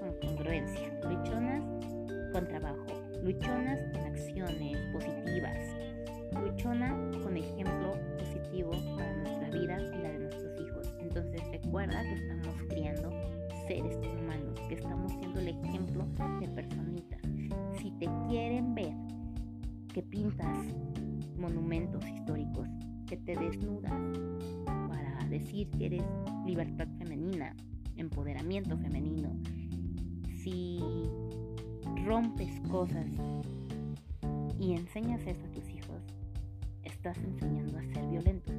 con 0.00 0.12
congruencia, 0.20 0.88
luchonas 1.08 1.62
con 2.32 2.48
trabajo, 2.48 2.86
luchonas 3.22 3.80
con 3.92 4.00
acciones 4.02 4.78
positivas, 4.92 5.58
luchona 6.40 6.96
con 7.22 7.36
ejemplo 7.36 7.94
positivo 8.18 8.70
para 8.96 9.16
nuestra 9.16 9.50
vida 9.50 9.78
y 9.80 10.02
la 10.02 10.10
de 10.10 10.18
nuestros 10.18 10.60
hijos. 10.60 10.94
Entonces 11.00 11.42
recuerda 11.50 12.02
que 12.02 12.14
estamos 12.14 12.62
criando 12.68 13.10
seres 13.66 13.96
humanos, 13.96 14.58
que 14.68 14.74
estamos 14.74 15.12
siendo 15.12 15.40
el 15.40 15.48
ejemplo 15.48 16.06
de 16.40 16.48
personitas. 16.48 17.20
Si 17.78 17.90
te 17.92 18.08
quieren 18.28 18.74
ver 18.74 18.94
que 19.92 20.02
pintas 20.02 20.56
monumentos 21.36 22.06
históricos, 22.08 22.68
que 23.06 23.16
te 23.16 23.36
desnudas 23.36 23.92
para 24.64 25.26
decir 25.28 25.68
que 25.70 25.86
eres 25.86 26.04
libertad 26.46 26.88
femenina, 26.98 27.54
empoderamiento 27.96 28.76
femenino, 28.78 29.36
si 30.42 30.80
rompes 32.04 32.60
cosas 32.70 33.06
y 34.58 34.72
enseñas 34.72 35.20
eso 35.26 35.44
a 35.44 35.50
tus 35.50 35.68
hijos, 35.70 36.02
estás 36.84 37.18
enseñando 37.18 37.78
a 37.78 37.82
ser 37.92 38.06
violento. 38.08 38.52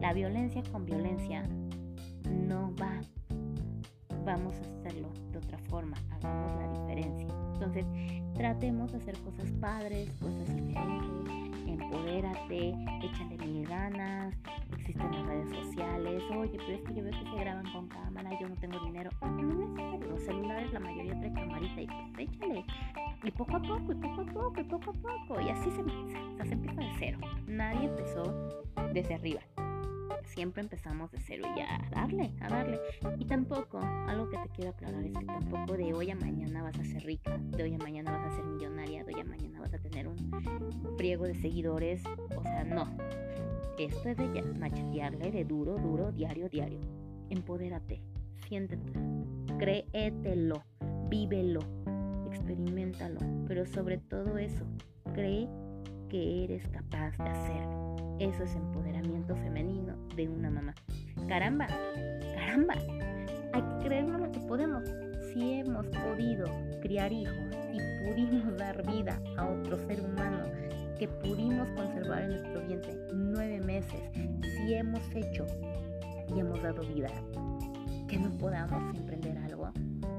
La 0.00 0.12
violencia 0.12 0.62
con 0.72 0.84
violencia 0.84 1.44
no 2.28 2.74
va. 2.76 3.00
Vamos 4.30 4.54
a 4.58 4.60
hacerlo 4.60 5.08
de 5.32 5.38
otra 5.38 5.58
forma, 5.58 5.96
hagamos 6.12 6.54
la 6.62 6.68
diferencia. 6.68 7.26
Entonces, 7.54 7.84
tratemos 8.34 8.92
de 8.92 8.98
hacer 8.98 9.18
cosas 9.18 9.50
padres, 9.60 10.08
cosas 10.20 10.54
diferentes, 10.54 11.34
empodérate, 11.66 12.68
échale 13.02 13.36
mil 13.44 13.66
ganas, 13.66 14.32
existen 14.78 15.10
las 15.10 15.26
redes 15.26 15.50
sociales, 15.50 16.22
oye, 16.30 16.56
pero 16.58 16.72
es 16.74 16.80
que 16.82 16.94
yo 16.94 17.02
veo 17.02 17.12
que 17.12 17.28
se 17.28 17.40
graban 17.40 17.72
con 17.72 17.88
cámara, 17.88 18.30
yo 18.40 18.48
no 18.48 18.54
tengo 18.54 18.78
dinero. 18.84 19.10
No 19.20 19.96
es 19.96 20.06
los 20.08 20.22
celulares 20.22 20.72
la 20.72 20.78
mayoría 20.78 21.18
trae 21.18 21.32
camarita 21.32 21.80
y 21.80 21.86
pues 21.88 22.28
échale. 22.28 22.64
Y 23.24 23.30
poco 23.32 23.56
a 23.56 23.62
poco, 23.62 23.90
y 23.90 23.96
poco 23.96 24.20
a 24.20 24.26
poco, 24.26 24.60
y 24.60 24.64
poco 24.64 24.90
a 24.90 25.26
poco. 25.26 25.40
Y 25.40 25.48
así 25.48 25.72
se 25.72 25.80
empieza, 25.80 26.22
o 26.22 26.36
sea, 26.36 26.46
se 26.46 26.52
empieza 26.52 26.80
de 26.80 26.90
cero. 27.00 27.18
Nadie 27.48 27.88
empezó 27.88 28.32
desde 28.92 29.14
arriba 29.14 29.40
siempre 30.30 30.62
empezamos 30.62 31.10
de 31.10 31.20
cero 31.20 31.44
y 31.56 31.60
a 31.60 31.78
darle, 31.90 32.32
a 32.40 32.48
darle. 32.48 32.80
Y 33.18 33.24
tampoco, 33.24 33.78
algo 33.80 34.28
que 34.30 34.38
te 34.38 34.48
quiero 34.50 34.70
aclarar 34.70 35.04
es 35.04 35.12
que 35.12 35.24
tampoco 35.24 35.76
de 35.76 35.92
hoy 35.92 36.10
a 36.10 36.16
mañana 36.16 36.62
vas 36.62 36.78
a 36.78 36.84
ser 36.84 37.04
rica, 37.04 37.36
de 37.38 37.62
hoy 37.62 37.74
a 37.74 37.78
mañana 37.78 38.12
vas 38.12 38.32
a 38.32 38.36
ser 38.36 38.44
millonaria, 38.44 39.04
de 39.04 39.14
hoy 39.14 39.20
a 39.20 39.24
mañana 39.24 39.60
vas 39.60 39.74
a 39.74 39.78
tener 39.78 40.06
un 40.08 40.16
friego 40.96 41.24
de 41.24 41.34
seguidores. 41.34 42.02
O 42.36 42.42
sea, 42.42 42.64
no. 42.64 42.86
Esto 43.78 44.10
es 44.10 44.16
de 44.16 44.42
machetearle 44.58 45.30
de 45.30 45.44
duro, 45.44 45.76
duro, 45.78 46.12
diario, 46.12 46.48
diario. 46.48 46.80
Empodérate, 47.30 48.02
siéntete, 48.48 48.92
créetelo, 49.58 50.62
vívelo, 51.08 51.60
experimentalo, 52.26 53.20
pero 53.46 53.66
sobre 53.66 53.98
todo 53.98 54.38
eso, 54.38 54.64
cree 55.14 55.48
que 56.08 56.44
eres 56.44 56.66
capaz 56.68 57.16
de 57.18 57.28
hacerlo. 57.28 57.96
Eso 58.18 58.42
es 58.42 58.54
empoderamiento 58.54 59.34
femenino 59.36 59.69
una 60.28 60.50
mamá. 60.50 60.74
Caramba, 61.28 61.66
caramba, 62.34 62.74
hay 63.52 63.62
que 63.62 63.84
creernos 63.84 64.20
lo 64.20 64.32
que 64.32 64.40
podemos. 64.40 64.84
Si 65.32 65.60
hemos 65.60 65.86
podido 65.86 66.46
criar 66.80 67.12
hijos 67.12 67.54
y 67.72 67.78
pudimos 68.04 68.56
dar 68.56 68.84
vida 68.86 69.20
a 69.36 69.46
otro 69.46 69.78
ser 69.86 70.00
humano 70.00 70.44
que 70.98 71.08
pudimos 71.08 71.68
conservar 71.70 72.22
en 72.22 72.30
nuestro 72.30 72.60
vientre 72.66 72.94
nueve 73.14 73.60
meses, 73.60 74.00
si 74.42 74.74
hemos 74.74 75.00
hecho 75.14 75.46
y 76.34 76.40
hemos 76.40 76.62
dado 76.62 76.82
vida, 76.82 77.08
que 78.06 78.18
no 78.18 78.30
podamos 78.38 78.96
emprender 78.96 79.38
algo, 79.38 79.70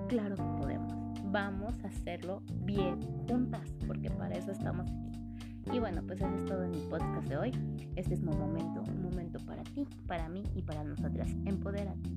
claro 0.07 0.35
que 0.35 0.61
podemos. 0.61 0.93
Vamos 1.25 1.73
a 1.83 1.87
hacerlo 1.87 2.41
bien 2.63 2.99
juntas, 3.27 3.73
porque 3.85 4.09
para 4.09 4.35
eso 4.35 4.51
estamos 4.51 4.89
aquí. 4.89 5.11
Y 5.71 5.79
bueno, 5.79 6.01
pues 6.05 6.19
eso 6.19 6.33
es 6.35 6.45
todo 6.45 6.63
en 6.63 6.71
mi 6.71 6.81
podcast 6.89 7.27
de 7.27 7.37
hoy. 7.37 7.51
Este 7.95 8.15
es 8.15 8.21
mi 8.21 8.33
momento, 8.35 8.80
momento 9.11 9.39
para 9.45 9.63
ti, 9.63 9.85
para 10.07 10.27
mí 10.29 10.43
y 10.55 10.61
para 10.61 10.83
nosotras. 10.83 11.29
Empodérate. 11.45 12.09